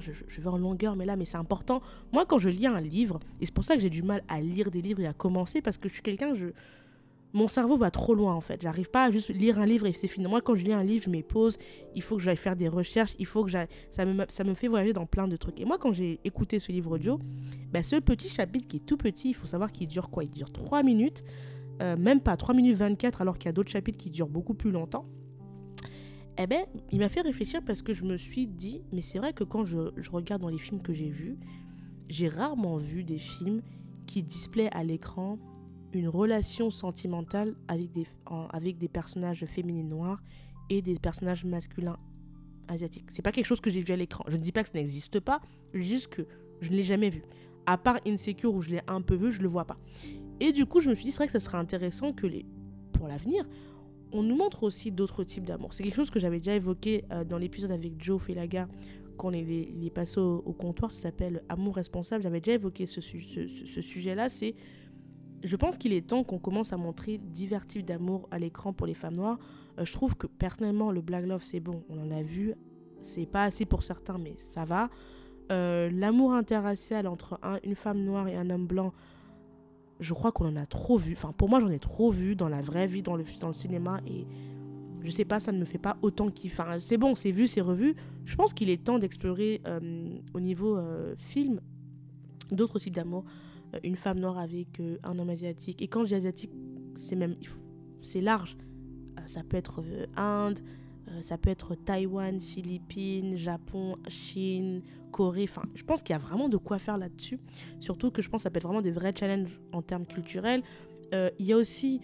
[0.00, 1.80] je, vais en longueur, mais là, mais c'est important.
[2.12, 4.42] Moi, quand je lis un livre, et c'est pour ça que j'ai du mal à
[4.42, 6.48] lire des livres et à commencer, parce que je suis quelqu'un, je,
[7.32, 8.60] mon cerveau va trop loin en fait.
[8.62, 10.26] J'arrive pas à juste lire un livre et c'est fini.
[10.26, 11.58] Moi, quand je lis un livre, je me pose,
[11.94, 13.68] il faut que j'aille faire des recherches, il faut que j'aille.
[13.90, 15.60] Ça me, fait voyager dans plein de trucs.
[15.60, 17.18] Et moi, quand j'ai écouté ce livre audio,
[17.70, 20.24] bah, ce petit chapitre qui est tout petit, il faut savoir qu'il dure quoi?
[20.24, 21.22] Il dure 3 minutes,
[21.80, 24.54] euh, même pas 3 minutes 24, alors qu'il y a d'autres chapitres qui durent beaucoup
[24.54, 25.06] plus longtemps.
[26.38, 29.32] Eh ben, il m'a fait réfléchir parce que je me suis dit, mais c'est vrai
[29.32, 31.38] que quand je, je regarde dans les films que j'ai vus,
[32.08, 33.62] j'ai rarement vu des films
[34.06, 35.38] qui displayent à l'écran
[35.92, 38.06] une relation sentimentale avec des,
[38.50, 40.22] avec des personnages féminins noirs
[40.70, 41.98] et des personnages masculins
[42.68, 43.10] asiatiques.
[43.10, 44.24] C'est pas quelque chose que j'ai vu à l'écran.
[44.28, 45.40] Je ne dis pas que ça n'existe pas,
[45.74, 46.26] juste que
[46.60, 47.22] je ne l'ai jamais vu.
[47.66, 49.78] À part Insecure où je l'ai un peu vu, je le vois pas.
[50.40, 52.44] Et du coup, je me suis dit, c'est vrai que ce serait intéressant que les,
[52.92, 53.46] pour l'avenir,
[54.12, 55.74] on nous montre aussi d'autres types d'amour.
[55.74, 58.68] C'est quelque chose que j'avais déjà évoqué euh, dans l'épisode avec Joe Felaga
[59.16, 60.90] quand il est, passé au, comptoir.
[60.90, 62.22] Ça s'appelle Amour responsable.
[62.22, 64.28] J'avais déjà évoqué ce, sujet-là.
[65.44, 68.86] Je pense qu'il est temps qu'on commence à montrer divers types d'amour à l'écran pour
[68.86, 69.38] les femmes noires.
[69.78, 72.54] Euh, je trouve que personnellement, le Black Love, c'est bon, on en a vu.
[73.00, 74.88] C'est pas assez pour certains, mais ça va.
[75.50, 78.92] Euh, l'amour interracial entre une femme noire et un homme blanc,
[79.98, 81.12] je crois qu'on en a trop vu.
[81.12, 84.00] Enfin, pour moi, j'en ai trop vu dans la vraie vie, dans le, cinéma.
[84.06, 84.26] Et
[85.00, 86.50] je sais pas, ça ne me fait pas autant qu'il.
[86.52, 87.96] Enfin, c'est bon, c'est vu, c'est revu.
[88.24, 90.78] Je pense qu'il est temps d'explorer euh, au niveau
[91.18, 91.60] film
[92.52, 93.24] d'autres types d'amour.
[93.74, 95.82] Euh, une femme noire avec euh, un homme asiatique.
[95.82, 96.52] Et quand je dis asiatique,
[96.96, 97.36] c'est même
[98.02, 98.56] c'est large.
[99.18, 99.82] Euh, ça peut être
[100.16, 100.60] Inde,
[101.20, 105.44] ça peut être Taïwan, Philippines, Japon, Chine, Corée.
[105.44, 107.38] Enfin, je pense qu'il y a vraiment de quoi faire là-dessus.
[107.80, 110.62] Surtout que je pense que ça peut être vraiment des vrais challenges en termes culturels.
[111.12, 112.00] Il y a aussi,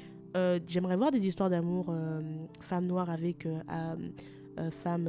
[0.67, 1.95] j'aimerais voir des histoires d'amour
[2.61, 3.49] femmes noires avec
[4.71, 5.09] femmes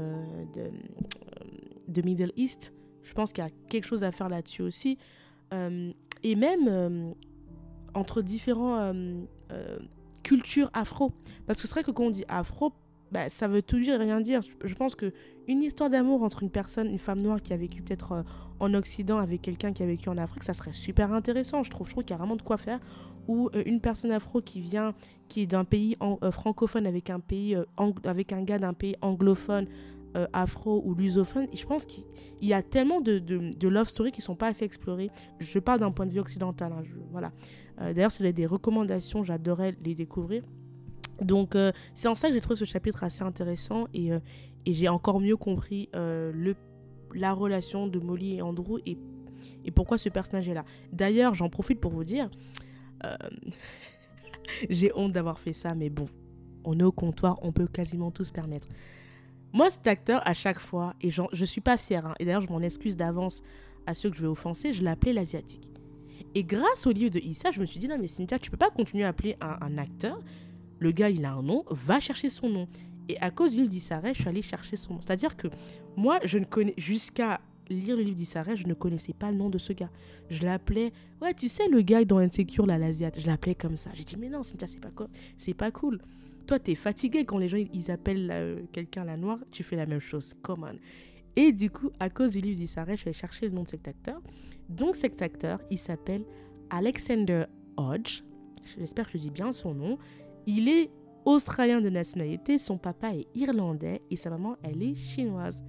[0.55, 0.69] de,
[1.89, 2.73] de Middle East.
[3.03, 4.97] Je pense qu'il y a quelque chose à faire là-dessus aussi
[6.23, 7.11] et même euh,
[7.93, 9.79] entre différentes euh, euh,
[10.23, 11.11] cultures afro.
[11.47, 12.73] Parce que c'est vrai que quand on dit afro,
[13.11, 14.41] bah, ça veut tout dire rien dire.
[14.63, 15.13] Je pense que
[15.47, 18.23] une histoire d'amour entre une personne, une femme noire qui a vécu peut-être
[18.59, 21.63] en Occident avec quelqu'un qui a vécu en Afrique, ça serait super intéressant.
[21.63, 22.79] Je trouve, je trouve qu'il y a vraiment de quoi faire.
[23.27, 24.93] Ou une personne afro qui vient,
[25.27, 25.97] qui est d'un pays
[26.31, 27.57] francophone avec un pays,
[28.03, 29.65] avec un gars d'un pays anglophone,
[30.33, 31.47] afro ou lusophone.
[31.53, 32.05] Je pense qu'il
[32.41, 35.11] y a tellement de, love stories qui sont pas assez explorées.
[35.39, 36.71] Je parle d'un point de vue occidental.
[36.71, 37.31] Hein, voilà.
[37.77, 40.43] D'ailleurs, si vous avez des recommandations, j'adorerais les découvrir.
[41.21, 44.19] Donc euh, c'est en ça que j'ai trouvé ce chapitre assez intéressant et, euh,
[44.67, 46.53] j'ai encore mieux compris euh,
[47.15, 48.97] la relation de Molly et Andrew et,
[49.65, 50.65] et pourquoi ce personnage est là.
[50.91, 52.29] D'ailleurs, j'en profite pour vous dire,
[54.69, 56.07] j'ai honte d'avoir fait ça, mais bon,
[56.65, 58.67] on est au comptoir, on peut quasiment tout se permettre.
[59.53, 62.41] Moi, cet acteur, à chaque fois, et je ne suis pas fière, hein, et d'ailleurs
[62.41, 63.41] je m'en excuse d'avance
[63.87, 65.71] à ceux que je vais offenser, je l'appelais l'asiatique.
[66.35, 68.57] Et grâce au livre de Issa, je me suis dit, non mais Cynthia, tu peux
[68.57, 70.19] pas continuer à appeler un, acteur
[70.79, 72.67] le gars, il a un nom, va chercher son nom.
[73.09, 75.01] Et à cause du livre d'Issaret, je suis allée chercher son nom.
[75.01, 75.47] C'est-à-dire que
[75.97, 79.49] moi, je ne connais, jusqu'à lire le livre d'Issaret, je ne connaissais pas le nom
[79.49, 79.89] de ce gars.
[80.29, 83.89] Je l'appelais, ouais, tu sais, le gars dans Insecure, la l'Asiat, je l'appelais comme ça.
[83.93, 84.67] J'ai dit, mais non, Cynthia,
[85.37, 85.99] c'est pas cool.
[86.49, 89.85] Toi, t'es fatigué quand les gens, ils appellent euh, quelqu'un la noire, tu fais la
[89.85, 90.33] même chose.
[90.41, 90.79] Come on.
[91.35, 93.87] Et du coup, à cause du livre d'Issaret, je allée chercher le nom de cet
[93.87, 94.19] acteur.
[94.67, 96.25] Donc, cet acteur, il s'appelle
[96.71, 97.43] Alexander
[97.77, 98.23] Hodge.
[98.79, 99.99] J'espère que je dis bien son nom.
[100.47, 100.89] Il est
[101.23, 105.63] australien de nationalité, son papa est irlandais et sa maman, elle est chinoise.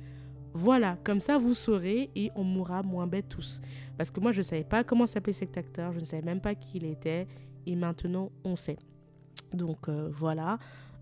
[0.54, 3.60] Voilà, comme ça vous saurez et on mourra moins bête tous.
[3.98, 6.40] Parce que moi, je ne savais pas comment s'appelait cet acteur, je ne savais même
[6.40, 7.26] pas qui il était
[7.66, 8.78] et maintenant on sait.
[9.54, 10.58] Donc euh, voilà.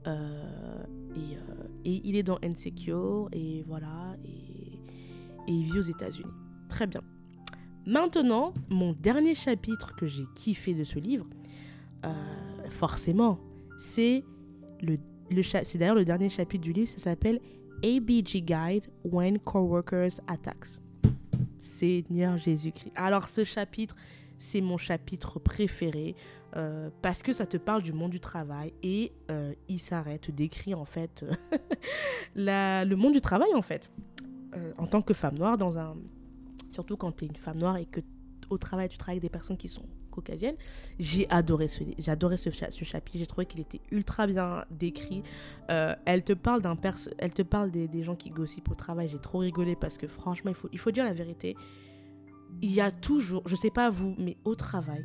[0.06, 0.84] Euh,
[1.16, 4.16] et, euh, et, il est dans Insecure et voilà.
[4.24, 6.30] Et, et il vit aux États-Unis.
[6.68, 7.00] Très bien.
[7.86, 11.26] Maintenant, mon dernier chapitre que j'ai kiffé de ce livre,
[12.68, 13.38] forcément,
[13.78, 14.24] c'est
[14.82, 14.98] le,
[15.30, 17.40] le c'est d'ailleurs le dernier chapitre du livre, ça s'appelle
[17.82, 20.80] ABG Guide When Coworkers Attacks.
[21.60, 22.92] Seigneur Jésus-Christ.
[22.94, 23.96] Alors ce chapitre,
[24.36, 26.14] c'est mon chapitre préféré
[26.56, 30.74] euh, parce que ça te parle du monde du travail et euh, il s'arrête, décrit
[30.74, 31.24] en fait
[32.34, 33.90] la, le monde du travail en fait.
[34.56, 35.94] Euh, en tant que femme noire, dans un,
[36.70, 38.00] surtout quand tu es une femme noire et que
[38.48, 39.84] au travail tu travailles avec des personnes qui sont
[40.18, 40.56] caucasienne.
[40.98, 43.18] J'ai adoré ce, j'ai ce, chapitre.
[43.18, 45.22] J'ai trouvé qu'il était ultra bien décrit.
[45.70, 46.76] Euh, elle te parle d'un
[47.18, 49.08] elle te parle des, des, gens qui gossipent au travail.
[49.08, 51.56] J'ai trop rigolé parce que franchement, il faut, il faut dire la vérité.
[52.62, 55.04] Il y a toujours, je sais pas vous, mais au travail,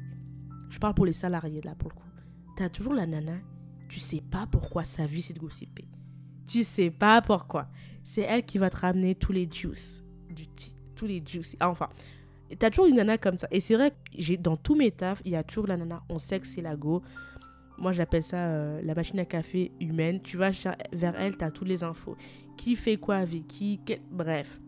[0.74, 2.08] je parle pour les salariés là pour le coup.
[2.58, 3.38] tu as toujours la nana.
[3.88, 5.86] Tu sais pas pourquoi sa vie c'est de gossiper.
[6.48, 7.68] Tu sais pas pourquoi.
[8.04, 10.04] C'est elle qui va te ramener tous les juices
[10.96, 11.56] tous les juices.
[11.62, 11.90] enfin,
[12.60, 13.48] T'as toujours une nana comme ça.
[13.52, 16.04] Et c'est vrai que dans tous mes tafs, il y a toujours la nana.
[16.10, 17.02] On sait que c'est la go.
[17.80, 20.22] Moi, j'appelle ça euh, la machine à café humaine.
[20.22, 20.52] Tu vas
[20.92, 22.16] vers elle, tu as toutes les infos.
[22.58, 23.80] Qui fait quoi avec qui,
[24.12, 24.60] Bref.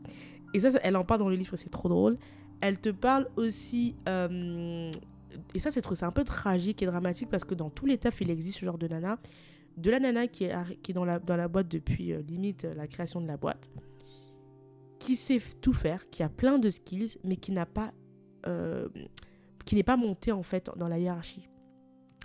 [0.53, 2.17] Et ça, elle en parle dans le livre, c'est trop drôle.
[2.61, 3.95] Elle te parle aussi.
[4.07, 4.91] Euh,
[5.53, 8.29] et ça, c'est un peu tragique et dramatique parce que dans tous les tafs, il
[8.29, 9.19] existe ce genre de nana.
[9.77, 12.63] De la nana qui est, qui est dans, la, dans la boîte depuis euh, limite
[12.63, 13.69] la création de la boîte
[15.05, 17.93] qui sait tout faire, qui a plein de skills, mais qui n'a pas,
[18.47, 18.87] euh,
[19.63, 21.47] qui n'est pas monté en fait dans la hiérarchie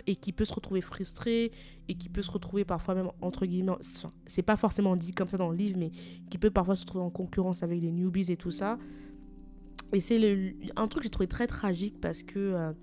[0.07, 1.51] et qui peut se retrouver frustré
[1.87, 5.29] et qui peut se retrouver parfois même entre guillemets, enfin, c'est pas forcément dit comme
[5.29, 5.91] ça dans le livre, mais
[6.31, 8.79] qui peut parfois se retrouver en concurrence avec les newbies et tout ça.
[9.93, 12.73] Et c'est un truc que j'ai trouvé très tragique parce que euh,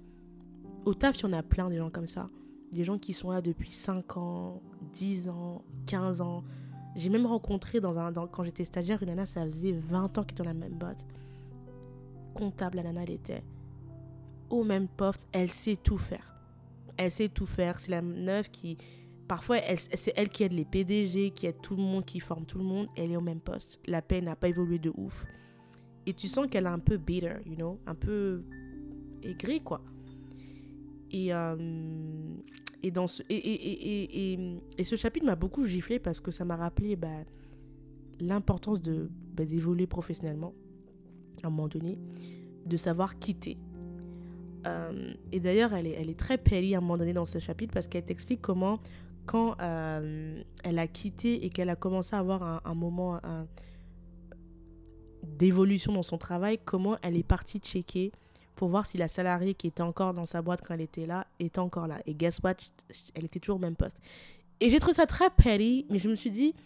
[0.88, 2.26] au taf, il y en a plein des gens comme ça.
[2.72, 6.44] Des gens qui sont là depuis 5 ans, 10 ans, 15 ans,
[6.96, 10.32] j'ai même rencontré dans un, quand j'étais stagiaire une nana, ça faisait 20 ans qu'elle
[10.32, 11.06] était dans la même boîte.
[12.34, 13.42] Comptable, la nana, elle était
[14.50, 15.28] au même poste.
[15.32, 16.34] Elle sait tout faire.
[16.96, 17.78] Elle sait tout faire.
[17.78, 18.78] C'est la neuf qui.
[19.28, 22.58] Parfois, c'est elle qui aide les PDG, qui aide tout le monde, qui forme tout
[22.58, 22.88] le monde.
[22.96, 23.78] Elle est au même poste.
[23.86, 25.26] La paix n'a pas évolué de ouf.
[26.06, 28.42] Et tu sens qu'elle est un peu bitter, you know, un peu
[29.22, 29.82] aigrie, quoi.
[31.10, 31.56] Et, euh,
[32.82, 36.44] et, dans ce, et, et, et, et, ce chapitre m'a beaucoup giflé parce que ça
[36.44, 37.08] m'a rappelé bah,
[38.20, 40.54] l'importance de bah, d'évoluer professionnellement
[41.42, 41.98] à un moment donné,
[42.66, 43.56] de savoir quitter.
[44.66, 47.38] Euh, et d'ailleurs, elle est, elle est très petty à un moment donné dans ce
[47.38, 48.80] chapitre parce qu'elle t'explique comment,
[49.24, 53.20] quand euh, elle a quitté et qu'elle a commencé à avoir un moment
[55.22, 58.12] d'évolution dans son travail, comment elle est partie checker
[58.58, 61.28] pour voir si la salariée qui était encore dans sa boîte quand elle était là
[61.38, 62.00] était encore là.
[62.06, 62.56] Et guess what?
[63.14, 64.00] Elle était toujours au même poste.
[64.58, 66.56] Et j'ai trouvé ça très petty, mais je me suis dit,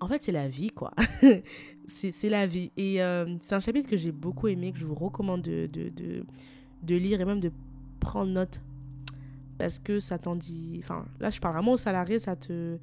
[0.00, 0.94] en fait, c'est la vie, quoi.
[1.86, 2.72] c'est la vie.
[2.78, 6.24] Et euh, c'est un chapitre que j'ai beaucoup aimé, que je vous recommande de, de,
[6.82, 7.52] de, lire et même de
[8.00, 8.62] prendre note.
[9.58, 10.80] Parce que ça t'en dit.
[10.82, 12.78] Enfin, là, je parle vraiment aux salariés, ça te.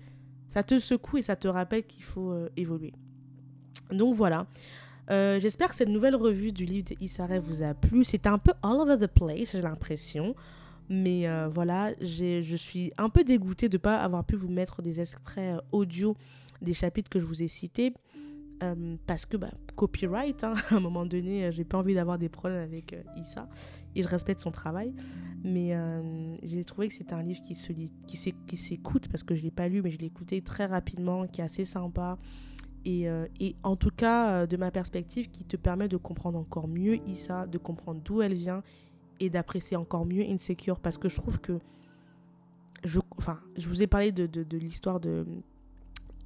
[0.49, 2.93] ça te secoue et ça te rappelle qu'il faut euh, évoluer.
[3.91, 4.45] Donc voilà.
[5.11, 8.03] Euh, j'espère que cette nouvelle revue du livre d'Issare vous a plu.
[8.03, 10.35] C'est un peu all over the place, j'ai l'impression.
[10.89, 14.81] Mais euh, voilà, je suis un peu dégoûtée de ne pas avoir pu vous mettre
[14.81, 16.15] des extraits audio
[16.61, 17.93] des chapitres que je vous ai cités.
[19.07, 22.63] parce que bah, copyright, hein, à un moment donné, j'ai pas envie d'avoir des problèmes
[22.63, 23.47] avec Issa
[23.95, 24.93] et je respecte son travail.
[25.43, 29.41] Mais euh, j'ai trouvé que c'était un livre qui, se qui s'écoute, parce que je
[29.41, 32.17] l'ai pas lu, mais je l'ai écouté très rapidement, qui est assez sympa.
[32.85, 36.37] Et, euh, et en tout cas, euh, de ma perspective, qui te permet de comprendre
[36.37, 38.63] encore mieux Issa, de comprendre d'où elle vient
[39.19, 40.79] et d'apprécier encore mieux Insecure.
[40.79, 41.59] Parce que je trouve que.
[42.85, 45.25] Je, enfin, je vous ai parlé de, de, de l'histoire de,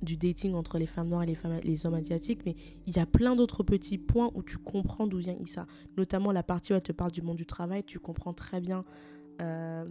[0.03, 2.99] du dating entre les femmes noires et les, femmes, les hommes asiatiques, mais il y
[2.99, 5.65] a plein d'autres petits points où tu comprends d'où vient Issa.
[5.97, 8.83] Notamment la partie où elle te parle du monde du travail, tu comprends très bien
[9.41, 9.85] euh,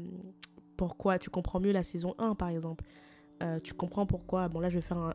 [0.76, 2.84] pourquoi, tu comprends mieux la saison 1 par exemple.
[3.42, 5.14] Euh, tu comprends pourquoi, bon là je vais faire un,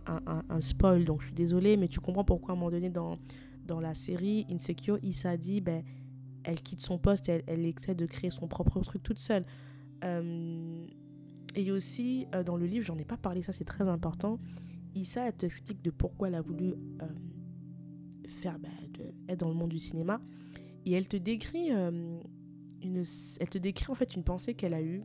[0.50, 3.18] un, spoil, donc je suis désolée, mais tu comprends pourquoi à un moment donné dans,
[3.66, 5.84] dans la série Insecure, Issa dit, ben,
[6.44, 9.46] elle quitte son poste et elle, essaie de créer son propre truc toute seule.
[10.04, 10.86] Euh,
[11.56, 14.40] et aussi, dans le livre, j'en ai pas parlé, ça c'est très important,
[14.98, 17.06] Issa, elle t'explique de pourquoi elle a voulu euh,
[18.28, 18.70] faire, bah,
[19.30, 20.20] être dans le monde du cinéma.
[20.86, 22.20] Et elle te décrit, euh,
[22.82, 23.04] une,
[23.40, 25.04] elle te décrit en fait une pensée qu'elle a eue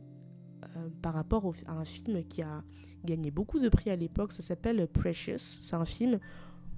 [0.77, 2.63] euh, par rapport à un film qui a
[3.05, 4.31] gagné beaucoup de prix à l'époque.
[4.31, 5.37] Ça s'appelle Precious.
[5.37, 6.19] C'est un film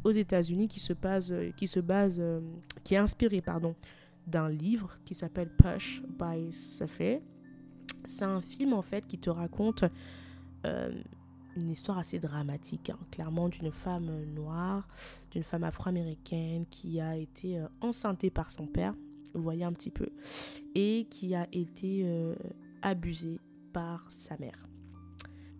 [0.03, 1.33] aux États-Unis qui se base,
[1.65, 2.21] se base,
[2.83, 3.75] qui est inspiré, pardon,
[4.27, 7.19] d'un livre qui s'appelle Push by Safir.
[8.05, 9.83] C'est un film en fait qui te raconte
[11.55, 14.87] une histoire assez dramatique, hein, clairement, d'une femme noire,
[15.31, 18.93] d'une femme afro-américaine qui a été euh, enceintée par son père,
[19.33, 20.09] vous voyez un petit peu,
[20.75, 22.35] et qui a été euh,
[22.81, 23.39] abusée
[23.75, 24.63] par sa mère.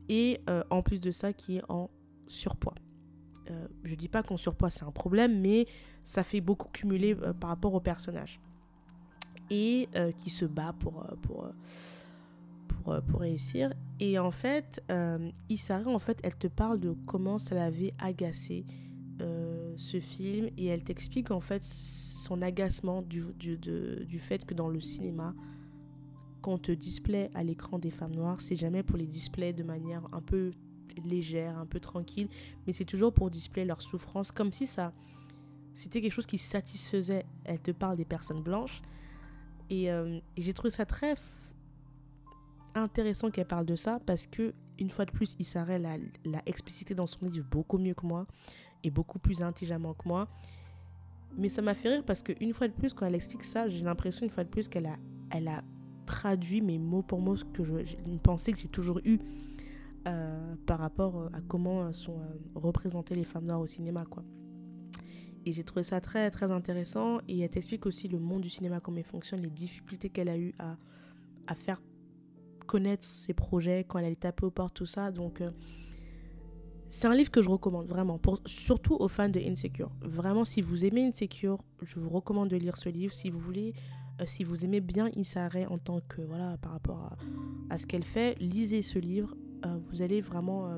[0.10, 1.90] Et euh, en plus de ça, qui est en
[2.28, 2.80] surpoids.
[3.84, 5.68] je dis pas qu'en surpoids c'est un problème, mais
[6.04, 8.40] ça fait beaucoup cumuler par rapport au personnage.
[9.52, 9.88] Et
[10.18, 11.52] qui se bat pour, pour
[12.88, 13.74] euh, pour, réussir.
[14.00, 18.64] Et en fait, euh, Isara, en fait, elle te parle de comment ça l'avait agacé
[19.22, 24.54] euh, ce film et elle t'explique en fait son agacement du, du, du fait que
[24.54, 25.34] dans le cinéma,
[26.58, 30.22] te display à l'écran des femmes noires, c'est jamais pour les displayer de manière un
[30.22, 30.52] peu
[31.04, 32.30] légère, un peu tranquille,
[32.66, 34.94] mais c'est toujours pour displayer leur souffrance, comme si ça
[35.76, 37.26] c'était quelque chose qui satisfaisait.
[37.44, 38.82] Elle te parle des personnes blanches.
[39.70, 41.16] Et, et j'ai trouvé ça très
[42.74, 46.96] intéressant qu'elle parle de ça parce que, une fois de plus, Issarel l'a, l'a explicité
[46.96, 48.26] dans son livre beaucoup mieux que moi
[48.84, 50.28] et beaucoup plus intelligemment que moi.
[51.38, 53.84] Mais ça m'a fait rire parce qu'une fois de plus, quand elle explique ça, j'ai
[53.84, 54.96] l'impression une fois de plus qu'elle a,
[55.30, 55.62] elle a
[56.06, 57.74] traduit mes mots pour mots, que je,
[58.06, 59.20] une pensée que j'ai toujours eue
[60.08, 62.20] euh, par rapport euh, à comment euh, sont
[62.54, 64.06] représentées les femmes noires au cinéma.
[64.06, 64.24] quoi.
[65.46, 67.20] Et j'ai trouvé ça très très intéressant.
[67.28, 70.38] Et elle t'explique aussi le monde du cinéma, comment il fonctionne, les difficultés qu'elle a
[70.38, 70.78] eues à,
[71.48, 71.82] à faire
[72.66, 75.12] connaître ses projets, quand elle allait taper aux portes, tout ça.
[75.12, 75.44] Donc,
[76.90, 79.92] c'est un livre que je recommande vraiment, pour, surtout aux fans de Insecure.
[80.02, 83.14] Vraiment, si vous aimez Insecure, je vous recommande de lire ce livre.
[83.14, 83.74] Si vous voulez,
[84.26, 87.12] si vous aimez bien Issa en tant que, voilà, par rapport
[87.70, 89.36] à, ce qu'elle fait, lisez ce livre.
[89.66, 90.70] Euh, vous allez vraiment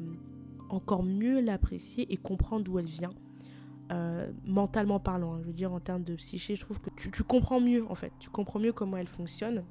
[0.69, 3.13] encore mieux l'apprécier et comprendre d'où elle vient.
[4.45, 5.39] mentalement parlant, hein.
[5.41, 8.11] je veux dire en termes de psyché, je trouve que tu, comprends mieux en fait,
[8.19, 9.63] tu comprends mieux comment elle fonctionne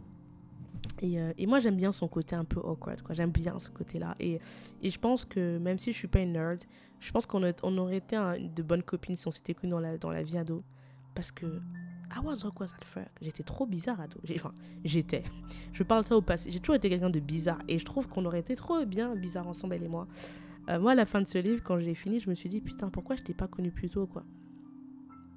[1.02, 3.14] euh, et, moi, j'aime bien son côté un peu awkward, quoi.
[3.14, 4.16] J'aime bien ce côté-là.
[4.20, 4.40] Et,
[4.82, 6.60] et, je pense que même si je suis pas une nerd,
[7.00, 9.98] je pense qu'on on aurait été de bonnes copines si on s'était connus dans la,
[9.98, 10.62] dans la vie ado.
[11.14, 11.46] Parce que
[12.16, 12.70] I was awkward.
[13.20, 14.18] J'étais trop bizarre ado.
[14.34, 14.54] Enfin,
[14.84, 15.22] j'étais.
[15.72, 16.50] Je parle ça au passé.
[16.50, 17.58] J'ai toujours été quelqu'un de bizarre.
[17.68, 20.08] Et je trouve qu'on aurait été trop bien bizarre ensemble, elle et moi.
[20.70, 22.60] Euh, moi, à la fin de ce livre, quand j'ai fini, je me suis dit,
[22.60, 24.24] putain, pourquoi je t'ai pas connue plus tôt, quoi?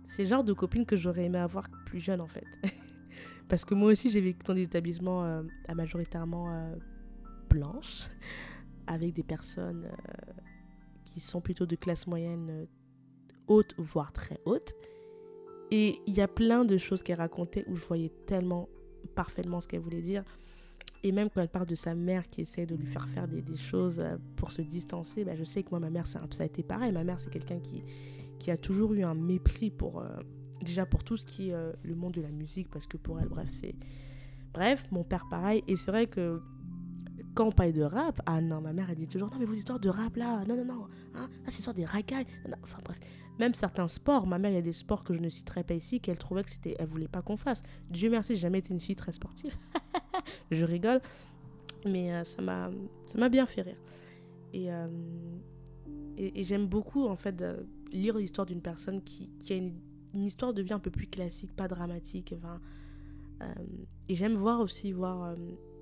[0.05, 2.45] C'est le genre de copine que j'aurais aimé avoir plus jeune, en fait.
[3.49, 6.75] Parce que moi aussi, j'ai vécu dans des établissements euh, à majoritairement euh,
[7.49, 8.09] blanches,
[8.87, 9.87] avec des personnes
[11.03, 12.67] qui sont plutôt de classe moyenne
[13.47, 14.73] haute, voire très haute.
[15.71, 18.69] Et il y a plein de choses qu'elle racontait où je voyais tellement
[19.15, 20.23] parfaitement ce qu'elle voulait dire.
[21.03, 23.43] Et même quand elle parle de sa mère qui essaie de lui faire faire des,
[23.55, 24.03] choses
[24.35, 26.91] pour se distancer, bah, je sais que moi, ma mère, ça, a été pareil.
[26.91, 27.83] Ma mère, c'est quelqu'un qui,
[28.39, 30.03] qui a toujours eu un mépris pour,
[30.63, 33.19] déjà pour tout ce qui est euh, le monde de la musique, parce que pour
[33.19, 33.75] elle, bref, c'est...
[34.53, 36.41] Bref, mon père pareil, et c'est vrai que
[37.35, 39.53] quand on parle de rap, ah non, ma mère elle dit toujours, non mais vos
[39.53, 42.25] histoires de rap là, non, non, non, hein, c'est histoire des racailles,
[42.63, 42.99] enfin bref.
[43.39, 45.73] Même certains sports, ma mère, il y a des sports que je ne citerai pas
[45.73, 47.63] ici, qu'elle trouvait que c'était, elle voulait pas qu'on fasse.
[47.89, 49.55] Dieu merci, j'ai jamais été une fille très sportive.
[50.51, 51.01] je rigole,
[51.85, 52.69] mais euh, ça m'a,
[53.05, 53.77] ça m'a bien fait rire.
[54.53, 54.87] Et, euh,
[56.17, 57.41] et, j'aime beaucoup en fait
[57.91, 59.73] lire l'histoire d'une personne qui, qui a une,
[60.13, 62.33] histoire de vie un peu plus classique, pas dramatique.
[63.41, 63.45] Euh,
[64.09, 65.35] et j'aime voir aussi voir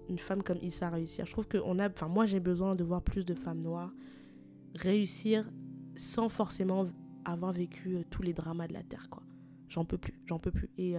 [0.10, 1.26] une femme comme Issa réussir.
[1.26, 3.94] Je trouve que on a, enfin moi j'ai besoin de voir plus de femmes noires
[4.76, 5.50] réussir
[5.96, 6.88] sans forcément
[7.34, 9.24] avoir vécu euh, tous les dramas de la terre quoi.
[9.70, 10.70] J'en peux plus, j'en peux plus.
[10.78, 10.96] Et,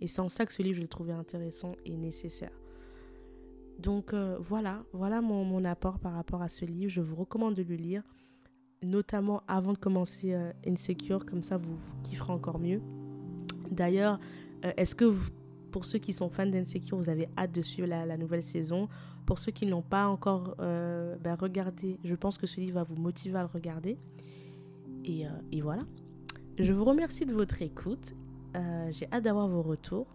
[0.00, 2.50] et c'est en ça que ce livre je l'ai trouvé intéressant et nécessaire.
[3.78, 6.90] Donc voilà, voilà mon, mon, apport par rapport à ce livre.
[6.90, 8.02] Je vous recommande de le lire,
[8.82, 10.34] notamment avant de commencer
[10.66, 12.80] Insecure, comme ça vous, vous kifferez encore mieux.
[13.70, 14.18] D'ailleurs,
[14.62, 15.14] est-ce que
[15.70, 18.88] pour ceux qui sont fans d'Insecure, vous avez hâte de suivre la, nouvelle saison?
[19.24, 22.74] Pour ceux qui ne l'ont pas encore euh, ben, regardé, je pense que ce livre
[22.74, 23.96] va vous motiver à le regarder.
[25.04, 25.30] Et, euh,
[25.62, 25.82] voilà.
[26.58, 28.14] Je vous remercie de votre écoute.
[28.56, 30.06] Euh, j'ai hâte d'avoir vos retours.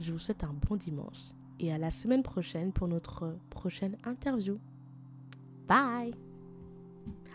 [0.00, 1.32] Je vous souhaite un bon dimanche.
[1.58, 4.58] Et à la semaine prochaine pour notre prochaine interview.
[5.68, 6.14] Bye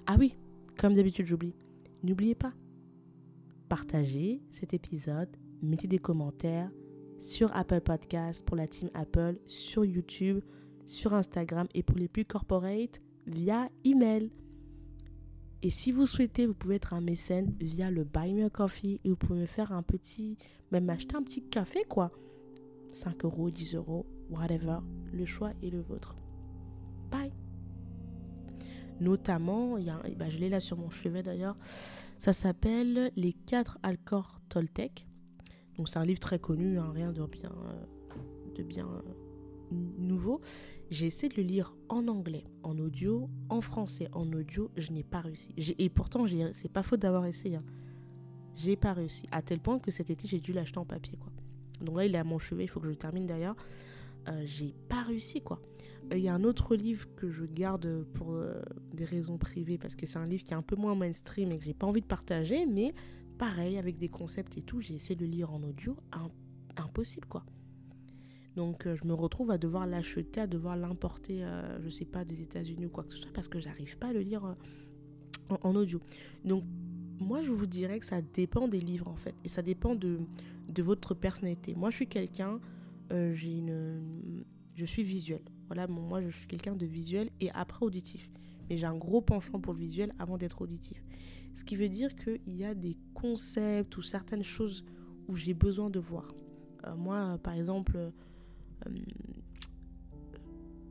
[0.08, 0.36] Ah oui,
[0.78, 1.56] comme d'habitude j'oublie.
[2.04, 2.54] N'oubliez pas,
[3.70, 5.30] partagez cet épisode,
[5.62, 6.72] mettez des commentaires
[7.20, 10.44] sur Apple Podcast pour la team Apple, sur YouTube,
[10.86, 14.32] sur Instagram et pour les plus corporate via email.
[15.66, 19.02] Et si vous souhaitez, vous pouvez être un mécène via le Buy Me a Coffee
[19.04, 20.38] et vous pouvez me faire un petit,
[20.72, 22.12] même acheter un petit café quoi.
[22.94, 24.78] 5 euros, 10 euros, whatever.
[25.12, 26.18] Le choix est le vôtre.
[27.10, 27.34] Bye.
[29.00, 31.58] Notamment, il y a, bah, je l'ai là sur mon chevet d'ailleurs,
[32.20, 35.08] ça s'appelle Les 4 Alcor Toltec.
[35.78, 37.56] Donc c'est un livre très connu, hein, rien de bien,
[38.54, 38.88] de bien
[39.72, 40.42] nouveau.
[40.90, 44.70] J'ai essayé de le lire en anglais, en audio, en français, en audio.
[44.78, 45.54] Je n'ai pas réussi.
[45.58, 47.58] Et pourtant, c'est pas faute d'avoir essayé.
[47.58, 47.64] Hein.
[48.56, 49.28] J'ai pas réussi.
[49.32, 51.18] À tel point que cet été, j'ai dû l'acheter en papier.
[51.18, 51.32] quoi.
[51.82, 53.56] Donc là, il est à mon chevet, il faut que je le termine d'ailleurs.
[54.28, 55.62] Euh, j'ai pas réussi quoi.
[56.12, 58.62] Il y a un autre livre que je garde pour euh,
[58.94, 61.58] des raisons privées parce que c'est un livre qui est un peu moins mainstream et
[61.58, 62.94] que j'ai pas envie de partager, mais
[63.38, 65.96] pareil, avec des concepts et tout, j'ai essayé de lire en audio,
[66.78, 67.44] impossible quoi.
[68.56, 72.24] Donc euh, je me retrouve à devoir l'acheter, à devoir l'importer, euh, je sais pas,
[72.24, 75.56] des États-Unis ou quoi que ce soit, parce que j'arrive pas à le lire euh,
[75.62, 76.00] en, audio.
[76.44, 76.64] Donc
[77.20, 80.20] moi je vous dirais que ça dépend des livres en fait, et ça dépend de,
[80.70, 81.76] de votre personnalité.
[81.76, 82.60] Moi je suis quelqu'un,
[83.12, 84.44] j'ai une,
[84.76, 85.42] je suis visuel.
[85.68, 88.30] Voilà, moi je suis quelqu'un de visuel et après auditif.
[88.70, 91.04] Mais j'ai un gros penchant pour le visuel avant d'être auditif.
[91.54, 94.84] Ce qui veut dire qu'il y a des concepts ou certaines choses
[95.28, 96.28] où j'ai besoin de voir.
[96.86, 98.12] Euh, moi, par exemple,
[98.88, 98.92] euh,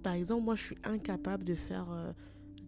[0.03, 1.91] par exemple, moi, je suis incapable de faire.
[1.91, 2.13] Euh,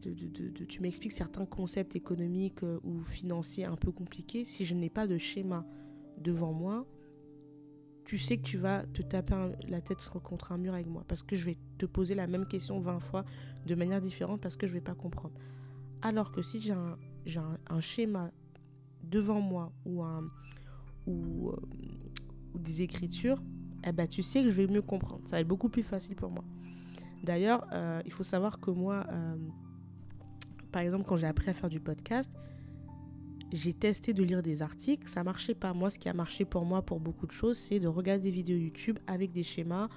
[0.03, 4.45] de, tu m'expliques certains concepts économiques ou financiers un peu compliqués.
[4.45, 5.67] Si je n'ai pas de schéma
[6.19, 6.87] devant moi,
[8.07, 9.35] tu sais que tu vas te taper
[9.69, 11.05] la tête contre un mur avec moi.
[11.09, 13.25] Parce que je vais te poser la même question 20 fois
[13.67, 15.35] de manière différente parce que je ne vais pas comprendre.
[16.03, 18.31] Alors que si j'ai un, schéma
[19.03, 21.57] devant moi ou, euh,
[22.55, 23.43] des écritures,
[23.85, 25.23] eh ben, tu sais que je vais mieux comprendre.
[25.27, 26.45] Ça va être beaucoup plus facile pour moi.
[27.23, 29.37] D'ailleurs, euh, il faut savoir que moi, euh,
[30.73, 32.31] par exemple, quand j'ai appris à faire du podcast,
[33.53, 35.73] j'ai testé de lire des articles, ça marchait pas.
[35.73, 38.31] Moi, ce qui a marché pour moi pour beaucoup de choses, c'est de regarder des
[38.31, 39.89] vidéos YouTube avec des schémas,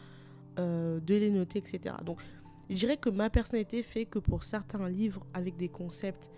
[0.57, 1.95] de les noter, etc.
[2.05, 2.19] Donc,
[2.69, 6.29] je dirais que ma personnalité fait que pour certains livres avec des concepts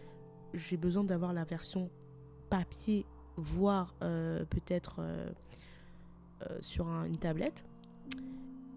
[0.54, 1.90] j'ai besoin d'avoir la version
[2.50, 3.06] papier,
[3.38, 5.02] voire euh, peut-être
[6.42, 7.66] euh, euh, sur une tablette.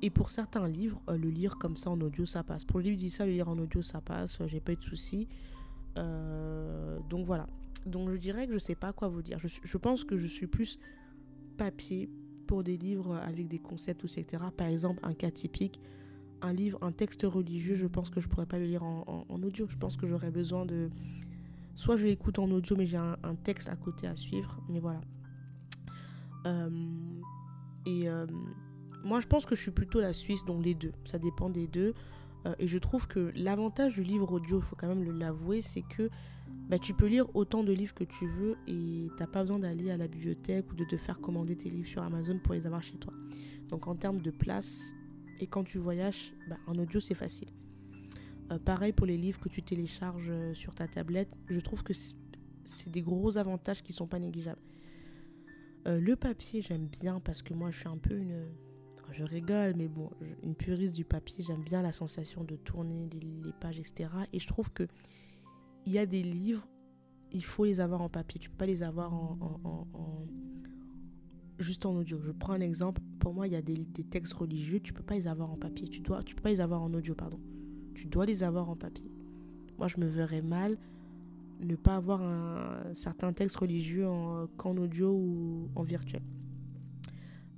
[0.03, 2.65] Et pour certains livres, le lire comme ça en audio, ça passe.
[2.65, 4.39] Pour le livre ça, le lire en audio, ça passe.
[4.47, 5.29] J'ai pas eu de soucis.
[5.97, 7.47] donc voilà.
[7.87, 9.39] Donc je dirais que je sais pas quoi vous dire.
[9.39, 10.79] Je, pense que je suis plus
[11.57, 12.11] papier
[12.47, 14.45] pour des livres avec des concepts, etc.
[14.55, 15.81] Par exemple, un cas typique,
[16.43, 19.67] un livre, un texte religieux, je pense que je pourrais pas le lire en, audio.
[19.69, 20.91] Je pense que j'aurais besoin de
[21.77, 24.61] Soit je l'écoute en audio, mais j'ai un, texte à côté à suivre.
[24.69, 25.01] Mais voilà.
[26.47, 26.71] Euh,
[27.87, 28.27] et euh,
[29.03, 30.93] moi, je pense que je suis plutôt la Suisse, donc les deux.
[31.05, 31.95] Ça dépend des deux.
[32.47, 35.83] Euh, et je trouve que l'avantage du livre audio, il faut quand même l'avouer, c'est
[35.83, 36.09] que
[36.69, 39.59] bah, tu peux lire autant de livres que tu veux et tu n'as pas besoin
[39.59, 42.67] d'aller à la bibliothèque ou de te faire commander tes livres sur Amazon pour les
[42.67, 43.13] avoir chez toi.
[43.69, 44.95] Donc en termes de place
[45.41, 47.49] et quand tu voyages, bah, en audio c'est facile.
[48.51, 51.35] Euh, pareil pour les livres que tu télécharges sur ta tablette.
[51.49, 54.61] Je trouve que c'est des gros avantages qui sont pas négligeables.
[55.87, 58.47] Euh, le papier, j'aime bien parce que moi, je suis un peu une.
[59.13, 60.11] Je rigole, mais bon,
[60.43, 61.45] une puriste du papier.
[61.47, 64.09] J'aime bien la sensation de tourner les, pages, etc.
[64.33, 64.89] Et je trouve que
[65.87, 66.67] il y a des livres,
[67.31, 68.41] il faut les avoir en papier.
[68.41, 70.27] Tu peux pas les avoir en,
[71.59, 72.19] juste en audio.
[72.23, 73.03] Je prends un exemple.
[73.21, 75.57] Pour moi, il y a des, des, textes religieux, tu peux pas les avoir en
[75.59, 75.87] papier.
[75.87, 77.39] Tu dois, tu peux pas les avoir en audio, pardon.
[77.95, 79.13] Tu dois les avoir en papier.
[79.79, 80.77] Moi, je me verrais mal
[81.61, 84.07] ne pas avoir un certain texte religieux
[84.57, 86.23] qu'en audio ou en virtuel.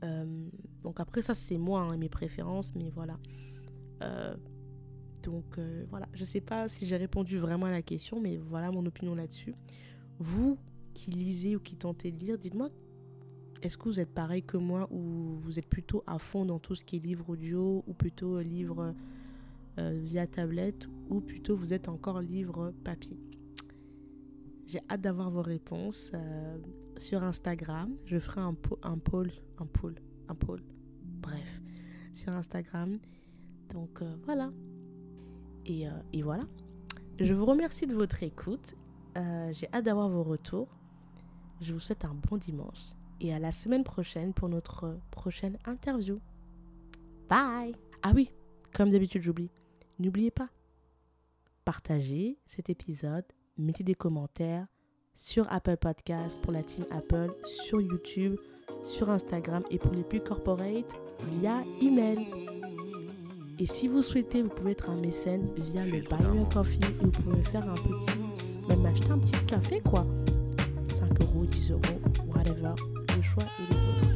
[0.05, 0.49] Euh,
[0.83, 3.19] donc après ça c'est moi hein, mes préférences mais voilà.
[4.03, 4.37] Euh,
[5.23, 6.09] donc euh, voilà.
[6.13, 9.55] Je sais pas si j'ai répondu vraiment à la question mais voilà mon opinion là-dessus.
[10.19, 10.59] Vous
[10.95, 12.71] qui lisez ou qui tentez de lire dites-moi
[13.63, 16.75] est-ce que vous êtes pareil que moi ou vous êtes plutôt à fond dans tout
[16.75, 18.95] ce qui est livre audio ou plutôt livre
[19.79, 23.19] via tablette ou plutôt vous êtes encore livre papier?
[24.67, 26.59] J'ai hâte d'avoir vos réponses euh,
[26.97, 27.97] sur Instagram.
[28.05, 29.95] Je ferai un, un poll, un poll,
[30.29, 30.63] un poll.
[31.03, 31.63] Bref,
[32.13, 32.99] sur Instagram.
[33.73, 34.53] Donc euh, voilà.
[35.67, 36.45] Et, euh, et, voilà.
[37.19, 38.75] Je vous remercie de votre écoute.
[39.15, 40.69] j'ai hâte d'avoir vos retours.
[41.61, 42.93] Je vous souhaite un bon dimanche.
[43.21, 46.21] Et à la semaine prochaine pour notre prochaine interview.
[47.29, 47.75] Bye.
[48.03, 48.31] Ah oui,
[48.75, 49.51] comme d'habitude j'oublie.
[49.99, 50.51] N'oubliez pas,
[51.65, 53.25] partagez cet épisode
[53.59, 54.67] mettez des commentaires
[55.15, 58.37] sur Apple Podcast pour la team Apple, sur YouTube,
[58.83, 60.93] sur Instagram et pour les plus corporate
[61.41, 62.19] via email.
[63.59, 67.05] Et si vous souhaitez, vous pouvez être un mécène via le Buy Me Coffee et
[67.05, 68.19] vous pouvez faire un petit,
[68.69, 70.07] même acheter un petit café quoi.
[70.93, 71.81] 5 euros, 10 euros,
[72.35, 72.75] whatever.
[73.17, 74.16] Le choix est le vôtre.